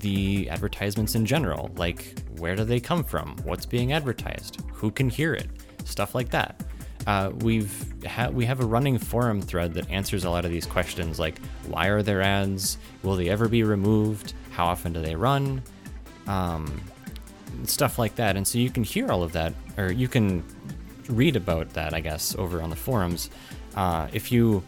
[0.00, 5.10] the advertisements in general, like where do they come from, what's being advertised, who can
[5.10, 5.48] hear it,
[5.84, 6.62] stuff like that.
[7.06, 10.66] Uh, we've ha- we have a running forum thread that answers a lot of these
[10.66, 15.16] questions, like why are there ads, will they ever be removed, how often do they
[15.16, 15.62] run,
[16.26, 16.80] um,
[17.64, 18.36] stuff like that.
[18.36, 20.44] And so you can hear all of that, or you can
[21.08, 23.30] read about that, I guess, over on the forums.
[23.74, 24.62] Uh, if you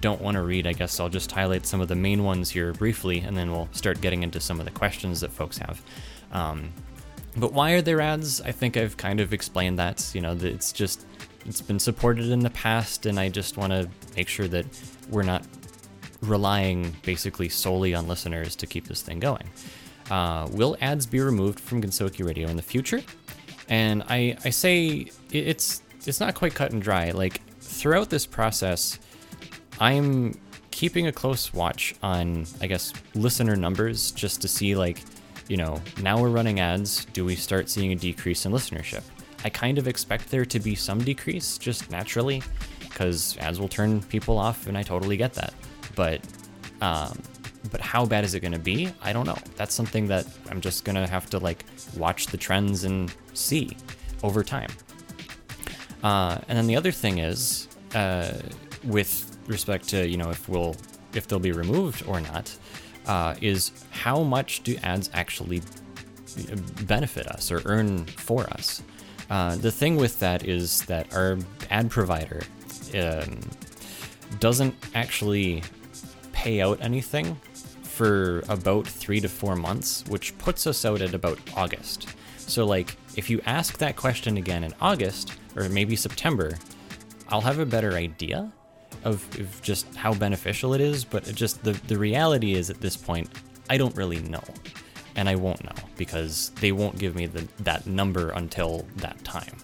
[0.00, 2.72] don't want to read, I guess I'll just highlight some of the main ones here
[2.72, 5.82] briefly, and then we'll start getting into some of the questions that folks have.
[6.32, 6.72] Um,
[7.36, 8.40] but why are there ads?
[8.40, 10.10] I think I've kind of explained that.
[10.14, 11.06] You know, it's just
[11.46, 14.66] it's been supported in the past, and I just want to make sure that
[15.08, 15.44] we're not
[16.20, 19.48] relying basically solely on listeners to keep this thing going.
[20.10, 23.02] Uh, will ads be removed from Gensokyo Radio in the future?
[23.68, 27.10] And I, I say it's it's not quite cut and dry.
[27.10, 28.98] Like throughout this process,
[29.80, 30.38] I'm
[30.70, 35.00] keeping a close watch on, I guess, listener numbers just to see, like,
[35.48, 37.04] you know, now we're running ads.
[37.06, 39.02] Do we start seeing a decrease in listenership?
[39.44, 42.42] I kind of expect there to be some decrease just naturally
[42.80, 45.54] because ads will turn people off, and I totally get that.
[45.94, 46.20] But,
[46.80, 47.20] um,
[47.70, 48.92] but how bad is it going to be?
[49.02, 49.38] I don't know.
[49.56, 51.64] That's something that I'm just going to have to like
[51.96, 53.76] watch the trends and see
[54.22, 54.70] over time.
[56.02, 58.32] Uh, and then the other thing is, uh,
[58.84, 60.76] with respect to you know if we'll
[61.14, 62.56] if they'll be removed or not,
[63.06, 65.62] uh, is how much do ads actually
[66.82, 68.82] benefit us or earn for us?
[69.30, 71.38] Uh, the thing with that is that our
[71.70, 72.42] ad provider
[72.94, 73.40] um,
[74.40, 75.62] doesn't actually
[76.32, 77.34] pay out anything
[77.82, 82.08] for about three to four months, which puts us out at about August.
[82.36, 86.56] So, like, if you ask that question again in August or maybe September,
[87.28, 88.52] I'll have a better idea
[89.04, 91.04] of, of just how beneficial it is.
[91.04, 93.28] But it just the, the reality is at this point,
[93.70, 94.44] I don't really know.
[95.16, 99.56] And I won't know because they won't give me the, that number until that time.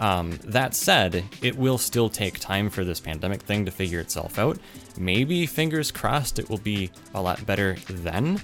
[0.00, 4.38] Um, that said, it will still take time for this pandemic thing to figure itself
[4.38, 4.58] out.
[4.98, 8.40] Maybe, fingers crossed, it will be a lot better then.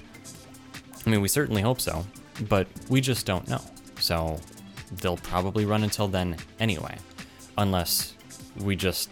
[1.05, 2.05] I mean, we certainly hope so,
[2.47, 3.61] but we just don't know.
[3.99, 4.39] So
[5.01, 6.95] they'll probably run until then anyway,
[7.57, 8.13] unless
[8.59, 9.09] we just,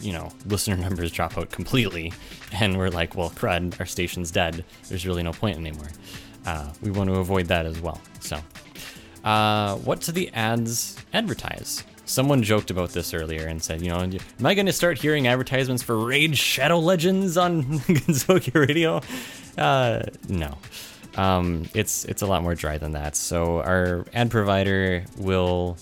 [0.00, 2.12] you know, listener numbers drop out completely
[2.52, 4.64] and we're like, well, crud, our station's dead.
[4.88, 5.88] There's really no point anymore.
[6.44, 8.00] Uh, we want to avoid that as well.
[8.20, 8.38] So.
[9.26, 11.82] Uh, what do the ads advertise?
[12.04, 15.26] Someone joked about this earlier and said, you know, am I going to start hearing
[15.26, 19.00] advertisements for Raid Shadow Legends on Gensokyo Radio?
[19.58, 20.56] Uh, no.
[21.16, 23.16] Um, it's it's a lot more dry than that.
[23.16, 25.76] So our ad provider will,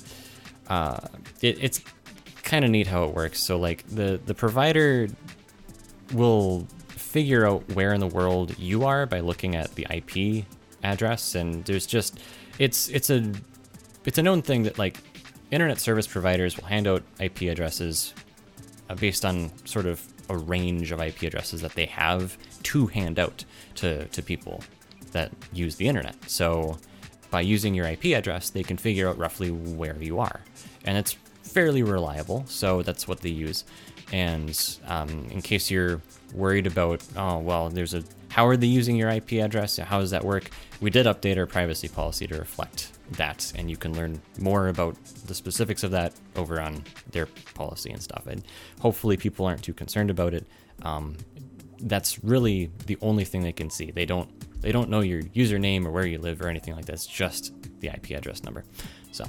[0.69, 1.01] uh,
[1.43, 1.81] it, it's
[2.45, 3.43] kind of neat how it works.
[3.43, 5.09] So like the the provider
[6.13, 10.45] will figure out where in the world you are by looking at the IP
[10.83, 12.21] address, and there's just
[12.59, 13.33] it's it's a
[14.05, 14.99] it's a known thing that like
[15.51, 18.15] internet service providers will hand out IP addresses
[18.91, 23.19] uh, based on sort of a range of IP addresses that they have to hand
[23.19, 23.45] out
[23.77, 24.63] to, to people
[25.13, 26.17] that use the internet.
[26.29, 26.79] So
[27.31, 30.41] by using your IP address, they can figure out roughly where you are.
[30.85, 31.17] And it's
[31.55, 33.65] fairly reliable, so that's what they use.
[34.13, 36.03] And um, in case you're
[36.35, 39.77] worried about, oh, well, there's a, how are they using your IP address?
[39.79, 40.51] How does that work?
[40.81, 44.97] We did update our privacy policy to reflect that, and you can learn more about
[45.27, 46.83] the specifics of that over on
[47.13, 48.27] their policy and stuff.
[48.27, 48.43] And
[48.81, 50.47] hopefully, people aren't too concerned about it.
[50.83, 51.17] Um,
[51.81, 53.91] that's really the only thing they can see.
[53.91, 54.29] They don't
[54.61, 56.95] they don't know your username or where you live or anything like that.
[56.95, 58.65] It's just the IP address number.
[59.13, 59.25] So,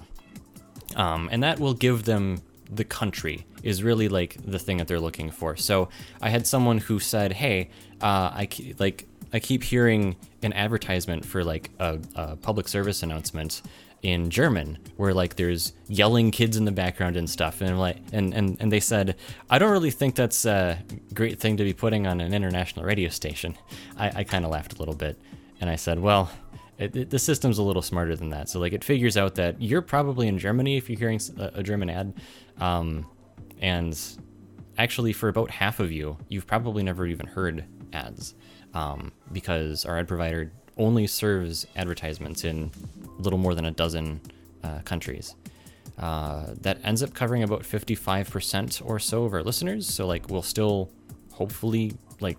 [0.95, 4.99] um, and that will give them the country is really like the thing that they're
[4.99, 5.55] looking for.
[5.55, 5.89] So
[6.21, 7.69] I had someone who said, "Hey,
[8.01, 13.03] uh, I ke- like I keep hearing an advertisement for like a, a public service
[13.03, 13.61] announcement."
[14.01, 18.35] in German, where like there's yelling kids in the background and stuff, and like and
[18.35, 19.15] and and they said,
[19.49, 20.77] I don't really think that's a
[21.15, 23.57] great thing to be putting on an international radio station.
[23.97, 25.19] I, I kind of laughed a little bit,
[25.59, 26.29] and I said, well,
[26.77, 28.49] it, it, the system's a little smarter than that.
[28.49, 31.89] So like it figures out that you're probably in Germany if you're hearing a German
[31.89, 32.13] ad,
[32.59, 33.05] um,
[33.61, 33.97] and
[34.77, 38.35] actually for about half of you, you've probably never even heard ads,
[38.73, 42.71] um, because our ad provider only serves advertisements in
[43.17, 44.19] little more than a dozen
[44.63, 45.35] uh, countries.
[45.97, 49.87] Uh, that ends up covering about 55% or so of our listeners.
[49.87, 50.91] So like we'll still
[51.31, 52.37] hopefully like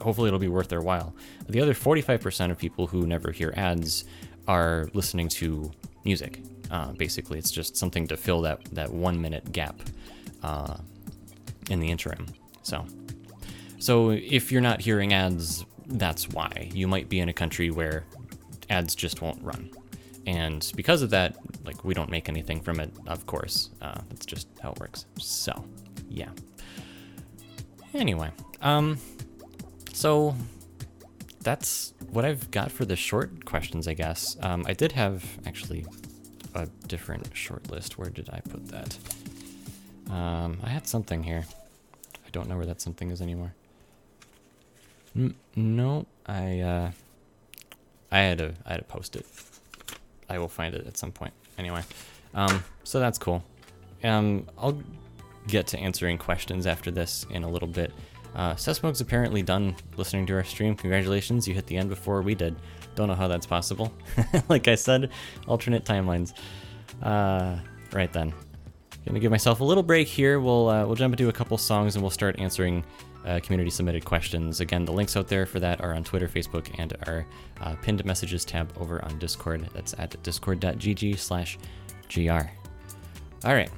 [0.00, 1.14] hopefully it'll be worth their while.
[1.48, 4.04] The other 45% of people who never hear ads
[4.46, 5.70] are listening to
[6.04, 6.42] music.
[6.70, 9.80] Uh, basically, it's just something to fill that that one minute gap
[10.42, 10.76] uh,
[11.70, 12.26] in the interim.
[12.62, 12.86] So,
[13.78, 18.04] so if you're not hearing ads, that's why you might be in a country where
[18.70, 19.70] ads just won't run,
[20.26, 22.90] and because of that, like we don't make anything from it.
[23.06, 25.06] Of course, uh, that's just how it works.
[25.18, 25.64] So,
[26.08, 26.30] yeah.
[27.92, 28.30] Anyway,
[28.62, 28.98] um,
[29.94, 30.34] so
[31.42, 34.36] that's what I've got for the short questions, I guess.
[34.42, 35.86] Um, I did have actually
[36.54, 37.96] a different short list.
[37.96, 38.98] Where did I put that?
[40.10, 41.44] Um, I had something here.
[42.26, 43.54] I don't know where that something is anymore.
[45.16, 46.90] N- no, I uh,
[48.10, 49.26] I had to I had to post it.
[50.28, 51.32] I will find it at some point.
[51.56, 51.82] Anyway,
[52.34, 53.44] um, so that's cool.
[54.02, 54.82] Um, I'll
[55.46, 57.92] get to answering questions after this in a little bit.
[58.34, 60.74] Uh, Sesmoke's apparently done listening to our stream.
[60.74, 62.56] Congratulations, you hit the end before we did.
[62.94, 63.92] Don't know how that's possible.
[64.48, 65.10] like I said,
[65.46, 66.32] alternate timelines.
[67.02, 67.58] Uh,
[67.92, 68.32] right then,
[69.06, 70.40] gonna give myself a little break here.
[70.40, 72.84] We'll uh, we'll jump into a couple songs and we'll start answering
[73.24, 74.60] uh, community submitted questions.
[74.60, 77.26] Again, the links out there for that are on Twitter, Facebook, and our
[77.60, 79.68] uh, pinned messages tab over on Discord.
[79.74, 81.18] That's at discord.gg/gr.
[83.44, 83.70] All right.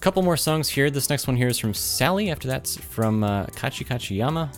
[0.00, 0.90] Couple more songs here.
[0.90, 2.30] This next one here is from Sally.
[2.30, 4.48] After that's from uh, Kachi Kachiyama.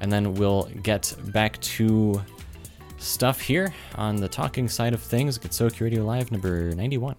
[0.00, 2.22] And then we'll get back to
[2.98, 5.38] stuff here on the talking side of things.
[5.38, 7.16] Gensokyo Radio Live number 91.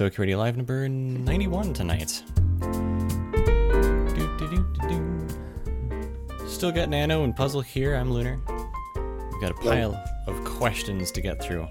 [0.00, 2.22] We're here in Gensokyo Radio Live number 91 tonight.
[2.60, 6.48] Do, do, do.
[6.48, 7.94] Still got Nano and Puzzle here.
[7.94, 8.38] I'm Lunar.
[9.32, 11.66] We've got a pile of questions to get through,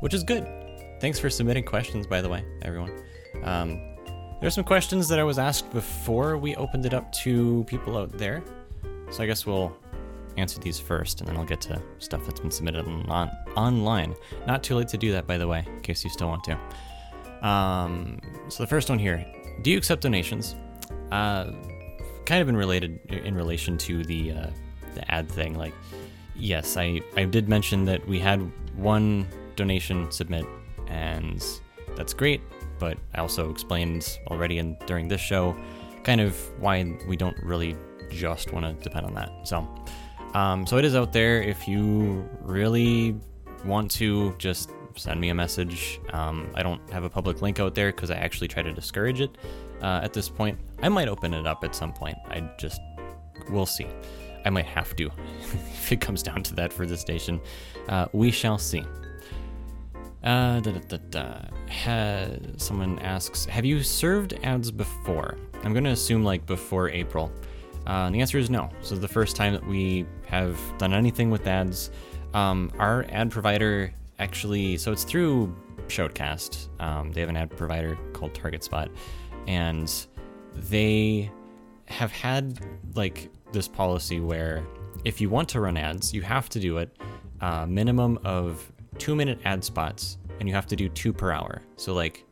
[0.00, 0.46] which is good.
[1.00, 2.92] Thanks for submitting questions, by the way, everyone.
[3.44, 3.80] Um,
[4.40, 8.10] there's some questions that I was asked before we opened it up to people out
[8.16, 8.42] there.
[9.10, 9.76] So I guess we'll
[10.36, 14.14] answer these first, and then I'll get to stuff that's been submitted on, online.
[14.46, 16.58] Not too late to do that, by the way, in case you still want to.
[17.42, 19.24] Um, so the first one here:
[19.62, 20.56] Do you accept donations?
[21.10, 21.52] Uh,
[22.28, 24.46] kind of in related in relation to the uh,
[24.94, 25.54] the ad thing.
[25.54, 25.74] Like,
[26.36, 28.40] yes, I I did mention that we had
[28.76, 30.46] one donation submit,
[30.86, 31.44] and
[31.96, 32.40] that's great.
[32.78, 35.56] But I also explained already in during this show,
[36.04, 37.76] kind of why we don't really
[38.10, 39.30] just want to depend on that.
[39.44, 39.66] So,
[40.34, 41.42] um, so it is out there.
[41.42, 43.16] If you really
[43.64, 46.00] want to, just send me a message.
[46.12, 49.20] Um, I don't have a public link out there because I actually try to discourage
[49.20, 49.38] it
[49.82, 50.58] uh, at this point.
[50.82, 52.16] I might open it up at some point.
[52.28, 52.80] I just,
[53.50, 53.86] we'll see.
[54.44, 55.10] I might have to
[55.40, 57.40] if it comes down to that for the station.
[57.88, 58.84] Uh, we shall see.
[60.22, 61.40] Uh, da, da, da.
[61.70, 62.26] Ha,
[62.56, 65.38] someone asks, have you served ads before?
[65.62, 67.32] I'm going to assume like before April.
[67.86, 68.68] Uh, the answer is no.
[68.82, 71.90] So the first time that we have done anything with ads,
[72.34, 75.54] um, our ad provider actually, so it's through
[75.88, 76.68] Shoutcast.
[76.80, 78.90] Um, they have an ad provider called Target Spot,
[79.46, 79.92] and
[80.54, 81.30] they
[81.86, 82.60] have had
[82.94, 84.64] like this policy where
[85.04, 86.96] if you want to run ads, you have to do it
[87.40, 91.62] uh, minimum of two minute ad spots, and you have to do two per hour.
[91.76, 92.24] So like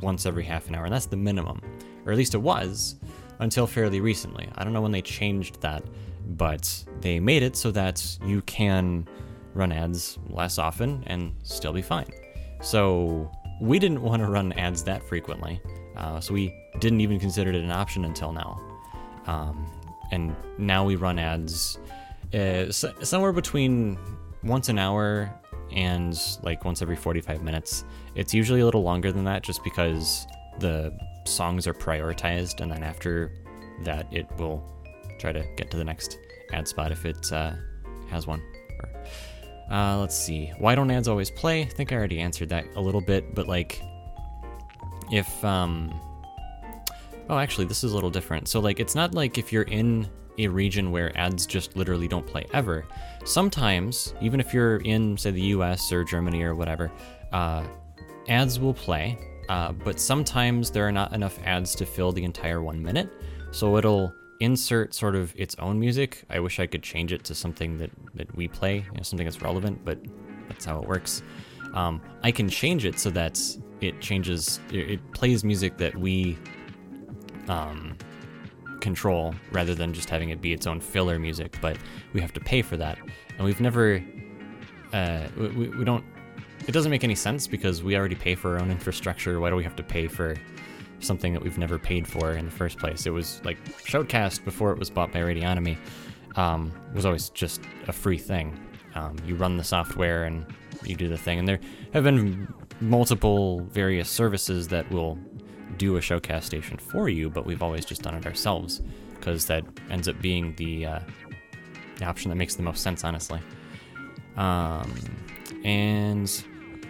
[0.00, 1.60] once every half an hour, and that's the minimum,
[2.04, 2.96] or at least it was
[3.38, 4.48] until fairly recently.
[4.56, 5.84] I don't know when they changed that,
[6.30, 9.06] but they made it so that you can
[9.54, 12.10] run ads less often and still be fine.
[12.62, 13.30] So
[13.60, 15.60] we didn't want to run ads that frequently,
[15.96, 18.60] uh, so we didn't even consider it an option until now.
[19.26, 19.66] Um,
[20.10, 21.78] and now we run ads
[22.34, 23.98] uh, somewhere between
[24.42, 25.32] once an hour
[25.70, 27.84] and like once every 45 minutes.
[28.14, 30.26] It's usually a little longer than that just because
[30.58, 33.32] the songs are prioritized, and then after
[33.84, 34.62] that, it will
[35.18, 36.18] try to get to the next
[36.52, 37.52] ad spot if it uh,
[38.08, 38.42] has one.
[39.70, 40.52] Uh, let's see.
[40.58, 41.62] Why don't ads always play?
[41.62, 43.82] I think I already answered that a little bit, but like,
[45.10, 45.98] if um,
[47.28, 48.48] oh, actually, this is a little different.
[48.48, 50.08] So like, it's not like if you're in
[50.38, 52.86] a region where ads just literally don't play ever.
[53.24, 55.92] Sometimes, even if you're in, say, the U.S.
[55.92, 56.90] or Germany or whatever,
[57.32, 57.64] uh,
[58.28, 59.18] ads will play.
[59.48, 63.10] Uh, but sometimes there are not enough ads to fill the entire one minute,
[63.50, 66.24] so it'll insert sort of its own music.
[66.28, 69.26] I wish I could change it to something that, that we play, you know, something
[69.26, 69.98] that's relevant, but
[70.48, 71.22] that's how it works.
[71.74, 73.40] Um, I can change it so that
[73.80, 76.36] it changes, it, it plays music that we
[77.48, 77.96] um,
[78.80, 81.76] control rather than just having it be its own filler music, but
[82.12, 82.98] we have to pay for that.
[83.36, 84.04] And we've never,
[84.92, 86.04] uh, we, we don't,
[86.66, 89.40] it doesn't make any sense because we already pay for our own infrastructure.
[89.40, 90.36] Why do we have to pay for
[91.02, 93.06] something that we've never paid for in the first place?
[93.06, 95.76] It was like Shoutcast before it was bought by Radionomy,
[96.36, 98.58] um, was always just a free thing.
[98.94, 100.44] Um, you run the software and
[100.84, 101.38] you do the thing.
[101.38, 101.60] And there
[101.92, 105.18] have been multiple various services that will
[105.78, 108.82] do a Shoutcast station for you, but we've always just done it ourselves
[109.14, 111.00] because that ends up being the uh,
[111.98, 113.40] the option that makes the most sense, honestly.
[114.36, 114.92] Um,
[115.64, 116.30] and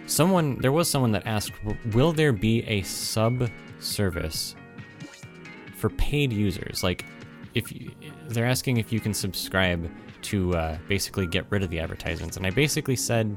[0.07, 1.53] someone there was someone that asked,
[1.93, 3.49] will there be a sub
[3.83, 4.55] service
[5.75, 6.83] for paid users?
[6.83, 7.05] Like,
[7.53, 7.91] if you,
[8.29, 9.89] they're asking if you can subscribe
[10.23, 13.35] to uh, basically get rid of the advertisements, and I basically said.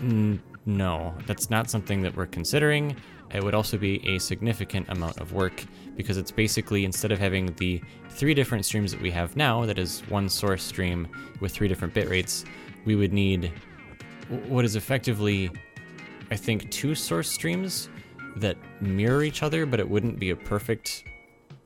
[0.00, 2.96] "N- No, that's not something that we're considering.
[3.32, 5.62] It would also be a significant amount of work
[5.96, 7.80] because it's basically instead of having the
[8.10, 11.06] three different streams that we have now, that is one source stream
[11.40, 12.44] with three different bit rates,
[12.84, 13.52] we would need
[14.48, 15.50] what is effectively,
[16.32, 17.88] I think, two source streams
[18.36, 21.04] that mirror each other, but it wouldn't be a perfect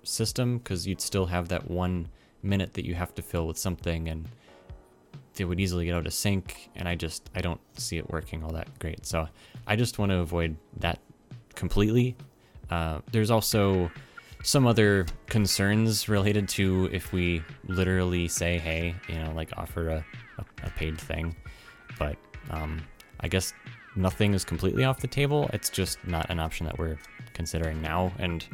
[0.03, 2.09] system because you'd still have that one
[2.43, 4.29] minute that you have to fill with something and
[5.39, 8.45] it would easily get out of sync and i just i don't see it working
[8.45, 9.07] all that great.
[9.07, 9.27] So
[9.67, 10.99] i just want to avoid that
[11.55, 12.17] completely.
[12.69, 13.91] Uh, there's also
[14.43, 20.05] some other concerns related to if we literally say hey you know like offer a,
[20.39, 21.35] a, a paid thing.
[21.99, 22.17] But
[22.51, 22.83] um,
[23.21, 23.53] i guess
[23.97, 26.97] nothing is completely off the table it's just not an option that we're
[27.35, 28.47] considering now and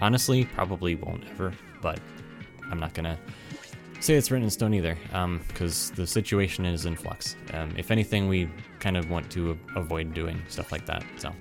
[0.00, 1.52] honestly probably won't ever
[1.82, 1.98] but
[2.70, 3.18] i'm not gonna
[4.00, 4.96] say it's written in stone either,
[5.48, 7.36] because the situation is in flux.
[7.52, 8.48] Um, if anything, we
[8.78, 11.04] kind of want to avoid doing stuff like that.
[11.16, 11.32] So,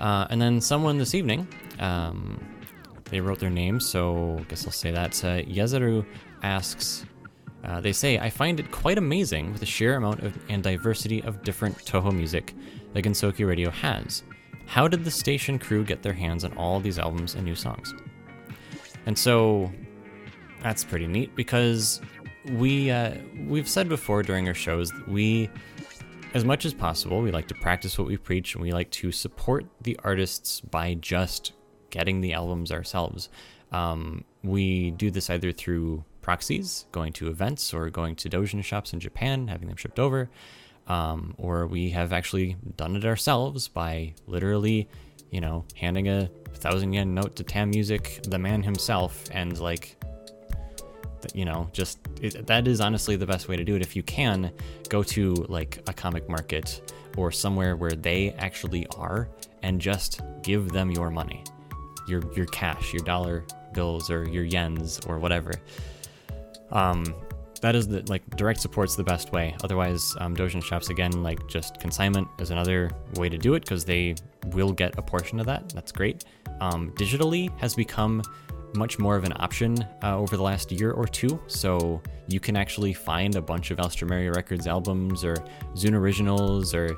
[0.00, 1.46] Uh, and then someone this evening,
[1.80, 2.40] um,
[3.10, 5.24] they wrote their name, so I guess I'll say that.
[5.24, 6.04] Uh, Yezaru
[6.42, 7.04] asks,
[7.64, 11.22] uh, they say, I find it quite amazing with the sheer amount of and diversity
[11.22, 12.54] of different Touhou music
[12.92, 14.22] that Gensokyo Radio has.
[14.66, 17.94] How did the station crew get their hands on all these albums and new songs?
[19.06, 19.72] And so
[20.62, 22.00] that's pretty neat because
[22.52, 23.14] we uh,
[23.46, 25.50] we've said before during our shows that we
[26.34, 29.10] as much as possible we like to practice what we preach and we like to
[29.12, 31.52] support the artists by just
[31.90, 33.28] getting the albums ourselves
[33.72, 38.92] um, we do this either through proxies going to events or going to dojin shops
[38.92, 40.28] in japan having them shipped over
[40.86, 44.86] um, or we have actually done it ourselves by literally
[45.30, 49.96] you know handing a thousand yen note to tam music the man himself and like
[51.32, 53.82] you know just it, that is honestly the best way to do it.
[53.82, 54.52] If you can
[54.90, 59.28] go to like a comic market or somewhere where they actually are
[59.62, 61.42] and just give them your money
[62.06, 65.52] your your cash your dollar bills or your yens or whatever
[66.72, 67.04] um
[67.60, 71.44] that is the like direct support's the best way otherwise um, dojin shops again like
[71.48, 74.14] just consignment is another way to do it because they
[74.48, 76.24] will get a portion of that that's great
[76.60, 78.22] um, digitally has become
[78.74, 81.40] much more of an option uh, over the last year or two.
[81.46, 85.34] So you can actually find a bunch of Alstroemeria Records albums or
[85.74, 86.96] Zune Originals or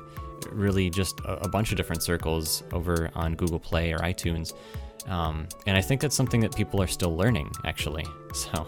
[0.49, 4.53] really just a, a bunch of different circles over on Google Play or iTunes.
[5.07, 8.05] Um, and I think that's something that people are still learning, actually.
[8.33, 8.65] So,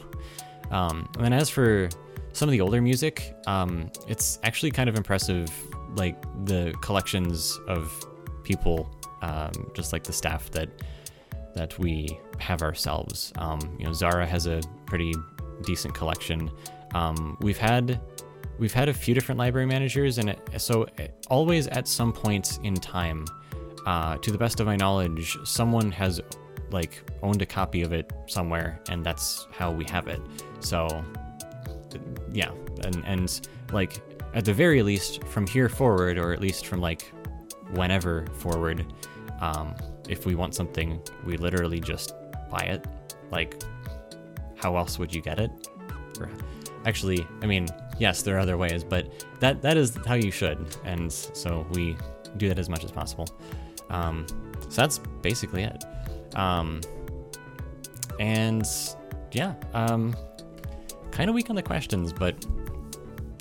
[0.73, 1.87] um, and as for
[2.33, 5.49] some of the older music, um, it's actually kind of impressive,
[5.95, 7.91] like the collections of
[8.43, 8.89] people,
[9.21, 10.69] um, just like the staff that
[11.55, 13.31] that we have ourselves.
[13.37, 15.13] Um, you know, Zara has a pretty
[15.61, 16.49] decent collection.
[16.95, 18.01] Um, we've had
[18.57, 20.87] we've had a few different library managers, and it, so
[21.29, 23.25] always at some point in time,
[23.85, 26.19] uh, to the best of my knowledge, someone has
[26.71, 30.19] like owned a copy of it somewhere, and that's how we have it.
[30.63, 31.03] So
[32.31, 32.51] yeah,
[32.83, 34.01] and and like
[34.33, 37.11] at the very least from here forward, or at least from like
[37.71, 38.85] whenever forward,
[39.41, 39.75] um,
[40.09, 42.13] if we want something, we literally just
[42.49, 42.85] buy it.
[43.31, 43.61] Like,
[44.55, 45.51] how else would you get it?
[46.19, 46.29] Or,
[46.85, 47.67] actually, I mean,
[47.99, 51.97] yes, there are other ways, but that that is how you should, and so we
[52.37, 53.27] do that as much as possible.
[53.89, 54.25] Um,
[54.69, 55.83] so that's basically it.
[56.35, 56.81] Um,
[58.19, 58.65] and
[59.31, 60.15] yeah, um,
[61.13, 62.35] kind of weak on the questions, but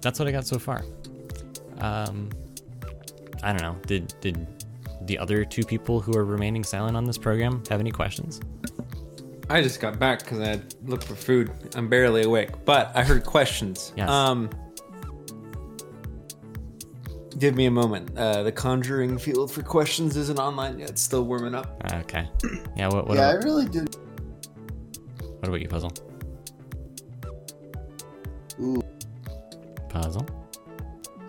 [0.02, 0.84] that's what I got so far.
[1.78, 2.28] Um,
[3.42, 3.76] I don't know.
[3.86, 4.46] Did did
[5.06, 8.40] the other two people who are remaining silent on this program have any questions?
[9.50, 11.50] I just got back because I had looked for food.
[11.74, 13.92] I'm barely awake, but I heard questions.
[13.96, 14.08] Yes.
[14.08, 14.48] Um,
[17.38, 18.16] give me a moment.
[18.16, 20.90] Uh, the Conjuring field for questions isn't online yet.
[20.90, 21.82] It's still warming up.
[21.92, 22.28] Okay.
[22.76, 22.88] Yeah.
[22.88, 23.96] What what, yeah, I really did.
[25.40, 25.92] what about you, puzzle?
[28.60, 28.82] Ooh.
[29.88, 30.26] Puzzle.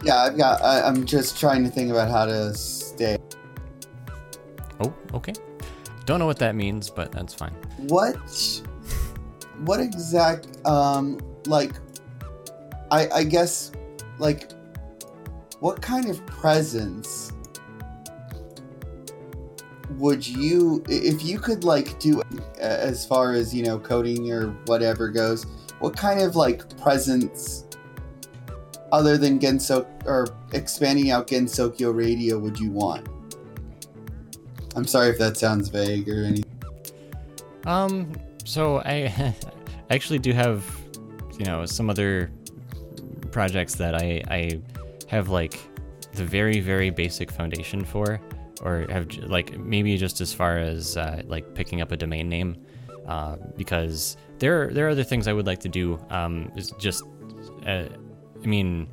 [0.03, 0.61] Yeah, I've got.
[0.61, 3.17] I, I'm just trying to think about how to stay.
[4.79, 5.33] Oh, okay.
[6.05, 7.53] Don't know what that means, but that's fine.
[7.77, 8.17] What?
[9.63, 10.47] What exact?
[10.65, 11.71] Um, like,
[12.91, 13.71] I I guess,
[14.17, 14.51] like,
[15.59, 17.31] what kind of presence
[19.91, 22.21] would you, if you could like do
[22.59, 25.45] as far as you know coding or whatever goes?
[25.83, 27.65] What kind of like presents,
[28.93, 33.09] other than Gensok or expanding out Gensokyo Radio, would you want?
[34.77, 36.45] I'm sorry if that sounds vague or anything.
[37.65, 38.13] Um,
[38.45, 39.35] so I
[39.89, 40.65] actually do have,
[41.37, 42.31] you know, some other
[43.31, 44.61] projects that I I
[45.09, 45.59] have like
[46.13, 48.21] the very very basic foundation for,
[48.61, 52.55] or have like maybe just as far as uh, like picking up a domain name,
[53.05, 55.99] uh, because there there are other things I would like to do.
[56.09, 57.03] Um, is just,
[57.65, 57.85] uh,
[58.41, 58.87] I mean,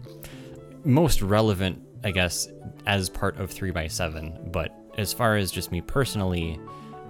[0.85, 2.49] most relevant, I guess,
[2.87, 6.59] as part of three by seven, but as far as just me personally,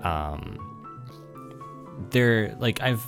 [0.03, 0.59] um,
[2.11, 3.05] there like I've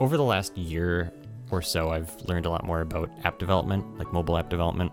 [0.00, 1.12] over the last year
[1.50, 4.92] or so I've learned a lot more about app development, like mobile app development.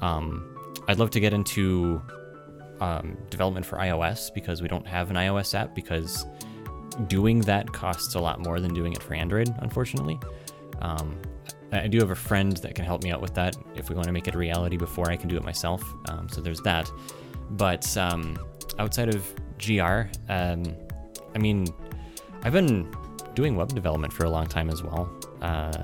[0.00, 0.48] Um,
[0.88, 2.02] I'd love to get into
[2.80, 6.26] um, development for iOS because we don't have an iOS app because
[7.08, 10.18] doing that costs a lot more than doing it for Android, unfortunately.
[10.80, 11.20] Um,
[11.72, 14.06] I do have a friend that can help me out with that if we want
[14.06, 15.82] to make it a reality before I can do it myself.
[16.08, 16.90] Um, so there's that.
[17.50, 18.38] But um,
[18.78, 19.26] outside of
[19.58, 20.64] GR, um,
[21.34, 21.66] I mean,
[22.42, 22.94] I've been
[23.34, 25.10] doing web development for a long time as well.
[25.40, 25.82] Uh,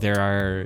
[0.00, 0.64] there are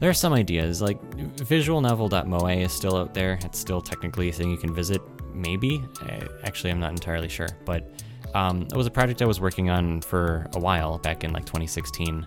[0.00, 1.00] there are some ideas like
[1.36, 3.38] visualnovel.moe is still out there.
[3.44, 5.02] It's still technically a thing you can visit,
[5.34, 5.84] maybe.
[6.02, 7.90] I, actually, I'm not entirely sure, but
[8.34, 11.44] um, it was a project I was working on for a while back in like
[11.44, 12.26] 2016.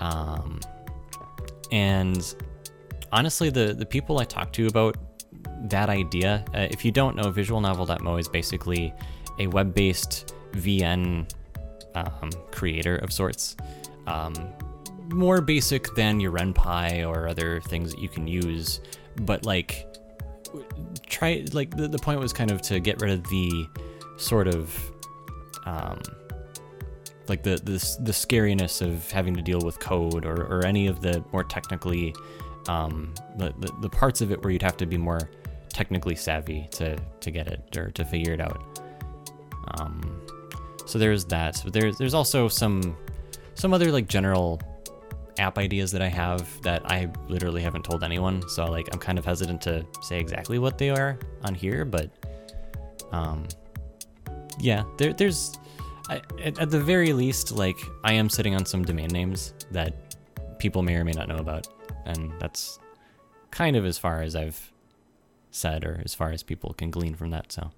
[0.00, 0.60] Um,
[1.72, 2.34] and
[3.12, 4.96] honestly, the the people I talked to about
[5.68, 8.92] that idea, uh, if you don't know, visualnovel.moe is basically
[9.38, 11.30] a web-based VN
[11.94, 13.56] um, creator of sorts.
[14.06, 14.34] Um,
[15.08, 18.80] more basic than your Ren'Py or other things that you can use,
[19.22, 19.86] but like
[21.06, 23.66] try like the, the point was kind of to get rid of the
[24.16, 24.92] sort of
[25.66, 26.00] um,
[27.28, 31.00] like the, the the scariness of having to deal with code or, or any of
[31.00, 32.14] the more technically
[32.68, 35.30] um, the, the, the parts of it where you'd have to be more
[35.68, 38.80] technically savvy to to get it or to figure it out.
[39.78, 40.22] Um,
[40.86, 41.60] so there's that.
[41.64, 42.96] But there's there's also some
[43.54, 44.60] some other like general
[45.38, 48.48] app ideas that I have that I literally haven't told anyone.
[48.48, 52.10] So like I'm kind of hesitant to say exactly what they are on here, but
[53.12, 53.46] um,
[54.58, 55.58] yeah, there, there's
[56.08, 60.16] I, at, at the very least like I am sitting on some domain names that
[60.58, 61.66] people may or may not know about,
[62.04, 62.78] and that's
[63.50, 64.72] kind of as far as I've
[65.50, 67.52] said or as far as people can glean from that.
[67.52, 67.70] So.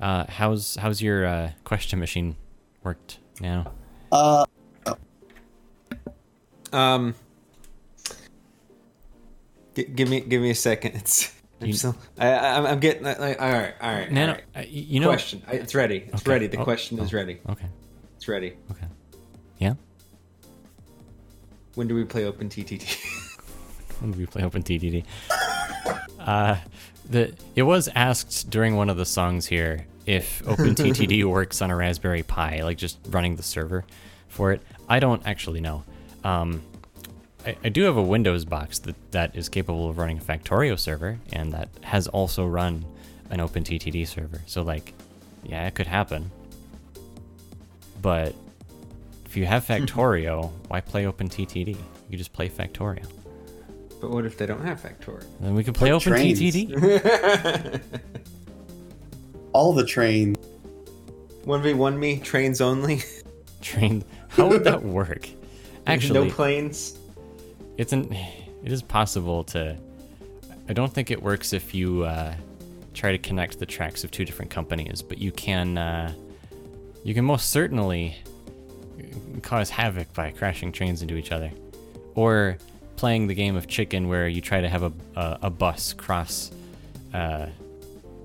[0.00, 2.36] Uh, how's how's your uh, question machine
[2.82, 3.70] worked now?
[4.10, 4.46] Uh,
[6.72, 7.14] Um,
[9.74, 10.94] g- give me give me a second.
[10.94, 12.30] It's I'm still I,
[12.70, 14.10] I'm getting like all right all right.
[14.10, 15.08] No, all no, uh, you know.
[15.08, 15.42] question.
[15.46, 16.04] I, it's ready.
[16.12, 16.30] It's Okay.
[16.30, 16.46] ready.
[16.46, 17.16] The Oh, question is oh.
[17.18, 17.38] ready.
[17.50, 17.66] Okay,
[18.16, 18.54] It's ready.
[18.70, 18.86] okay,
[19.58, 19.74] yeah.
[21.74, 23.06] When do we play Open TTD?
[24.00, 25.04] When do we play Open TTD?
[26.18, 26.56] Uh,
[27.10, 31.70] the it was asked during one of the songs here if Open TTD works on
[31.70, 33.84] a Raspberry Pi, like just running the server
[34.28, 34.62] for it.
[34.88, 35.84] I don't actually know.
[36.24, 36.62] Um,
[37.46, 40.78] I, I do have a Windows box that, that is capable of running a Factorio
[40.78, 42.84] server, and that has also run
[43.30, 44.42] an OpenTTD server.
[44.46, 44.92] So like,
[45.44, 46.30] yeah, it could happen.
[48.02, 48.34] But
[49.26, 51.76] if you have Factorio, why play OpenTTD?
[52.08, 53.06] You just play Factorio.
[54.00, 55.24] but what if they don't have Factorio?
[55.40, 56.12] Then we can play Put Open
[59.52, 60.36] all the trains.
[61.44, 63.02] One v one me trains only.
[63.62, 64.04] Train.
[64.28, 65.28] How would that work?
[65.86, 66.98] Actually, no planes.
[67.80, 68.12] It's an.
[68.62, 69.76] It is possible to.
[70.68, 72.34] I don't think it works if you uh,
[72.92, 75.78] try to connect the tracks of two different companies, but you can.
[75.78, 76.12] Uh,
[77.02, 78.16] you can most certainly
[79.40, 81.50] cause havoc by crashing trains into each other,
[82.14, 82.58] or
[82.96, 86.50] playing the game of chicken where you try to have a a, a bus cross
[87.14, 87.46] uh,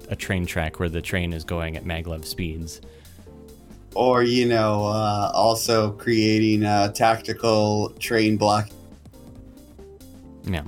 [0.09, 2.81] a train track where the train is going at maglev speeds.
[3.95, 8.69] Or, you know, uh, also creating a tactical train block.
[10.45, 10.63] Yeah.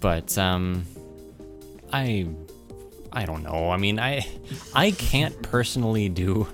[0.00, 0.84] But um
[1.92, 2.28] I
[3.12, 3.70] I don't know.
[3.70, 4.26] I mean, I
[4.74, 6.46] I can't personally do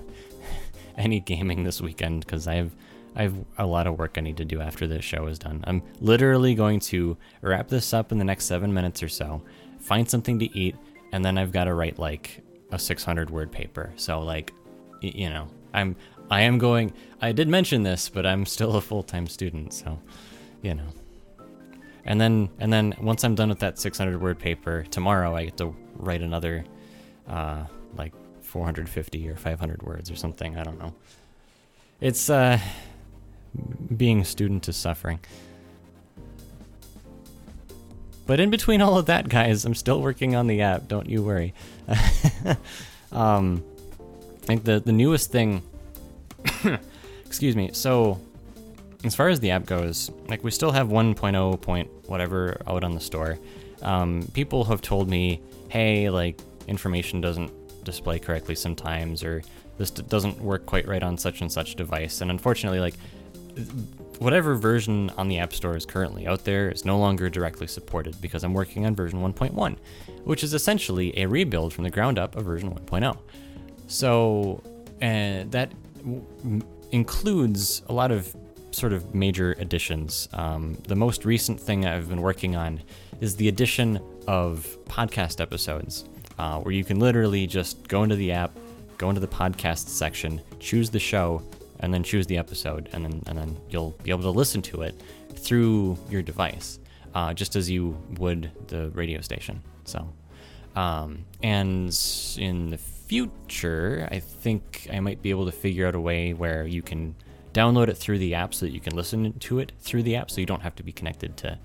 [0.97, 2.71] any gaming this weekend cuz I have
[3.15, 5.63] I have a lot of work I need to do after this show is done.
[5.65, 9.41] I'm literally going to wrap this up in the next 7 minutes or so,
[9.79, 10.75] find something to eat,
[11.13, 13.93] and then I've got to write like a 600 word paper.
[13.95, 14.53] So like
[15.01, 15.95] you know, I'm
[16.29, 19.99] I am going I did mention this, but I'm still a full-time student, so
[20.61, 20.87] you know
[22.05, 25.57] and then and then once I'm done with that 600 word paper tomorrow, I get
[25.57, 26.63] to write another
[27.27, 27.65] uh,
[27.97, 30.57] like 450 or 500 words or something.
[30.57, 30.93] I don't know.
[31.99, 32.59] It's uh,
[33.95, 35.19] being a student is suffering.
[38.27, 40.87] But in between all of that, guys, I'm still working on the app.
[40.87, 41.53] Don't you worry.
[43.11, 43.63] um,
[44.43, 45.63] I think the the newest thing.
[47.25, 47.71] excuse me.
[47.73, 48.19] So
[49.05, 52.93] as far as the app goes, like we still have 1.0 point whatever out on
[52.93, 53.37] the store.
[53.81, 57.51] Um, people have told me, hey, like information doesn't
[57.83, 59.43] display correctly sometimes, or
[59.77, 62.21] this d- doesn't work quite right on such and such device.
[62.21, 62.95] And unfortunately, like
[64.19, 68.19] whatever version on the App Store is currently out there is no longer directly supported
[68.21, 69.77] because I'm working on version 1.1,
[70.23, 73.17] which is essentially a rebuild from the ground up of version 1.0.
[73.87, 74.61] So
[75.01, 76.61] uh, that w-
[76.91, 78.35] includes a lot of
[78.75, 80.27] sort of major additions.
[80.33, 82.81] Um, the most recent thing I've been working on
[83.21, 86.05] is the addition of podcast episodes,
[86.37, 88.51] uh, where you can literally just go into the app,
[88.97, 91.41] go into the podcast section, choose the show,
[91.79, 94.81] and then choose the episode, and then and then you'll be able to listen to
[94.81, 95.01] it
[95.35, 96.79] through your device,
[97.13, 99.61] uh, just as you would the radio station.
[99.85, 100.07] So.
[100.75, 101.97] Um, and
[102.37, 106.67] in the future, I think I might be able to figure out a way where
[106.67, 107.15] you can
[107.55, 110.29] download it through the app so that you can listen to it through the app
[110.29, 111.57] so you don't have to be connected to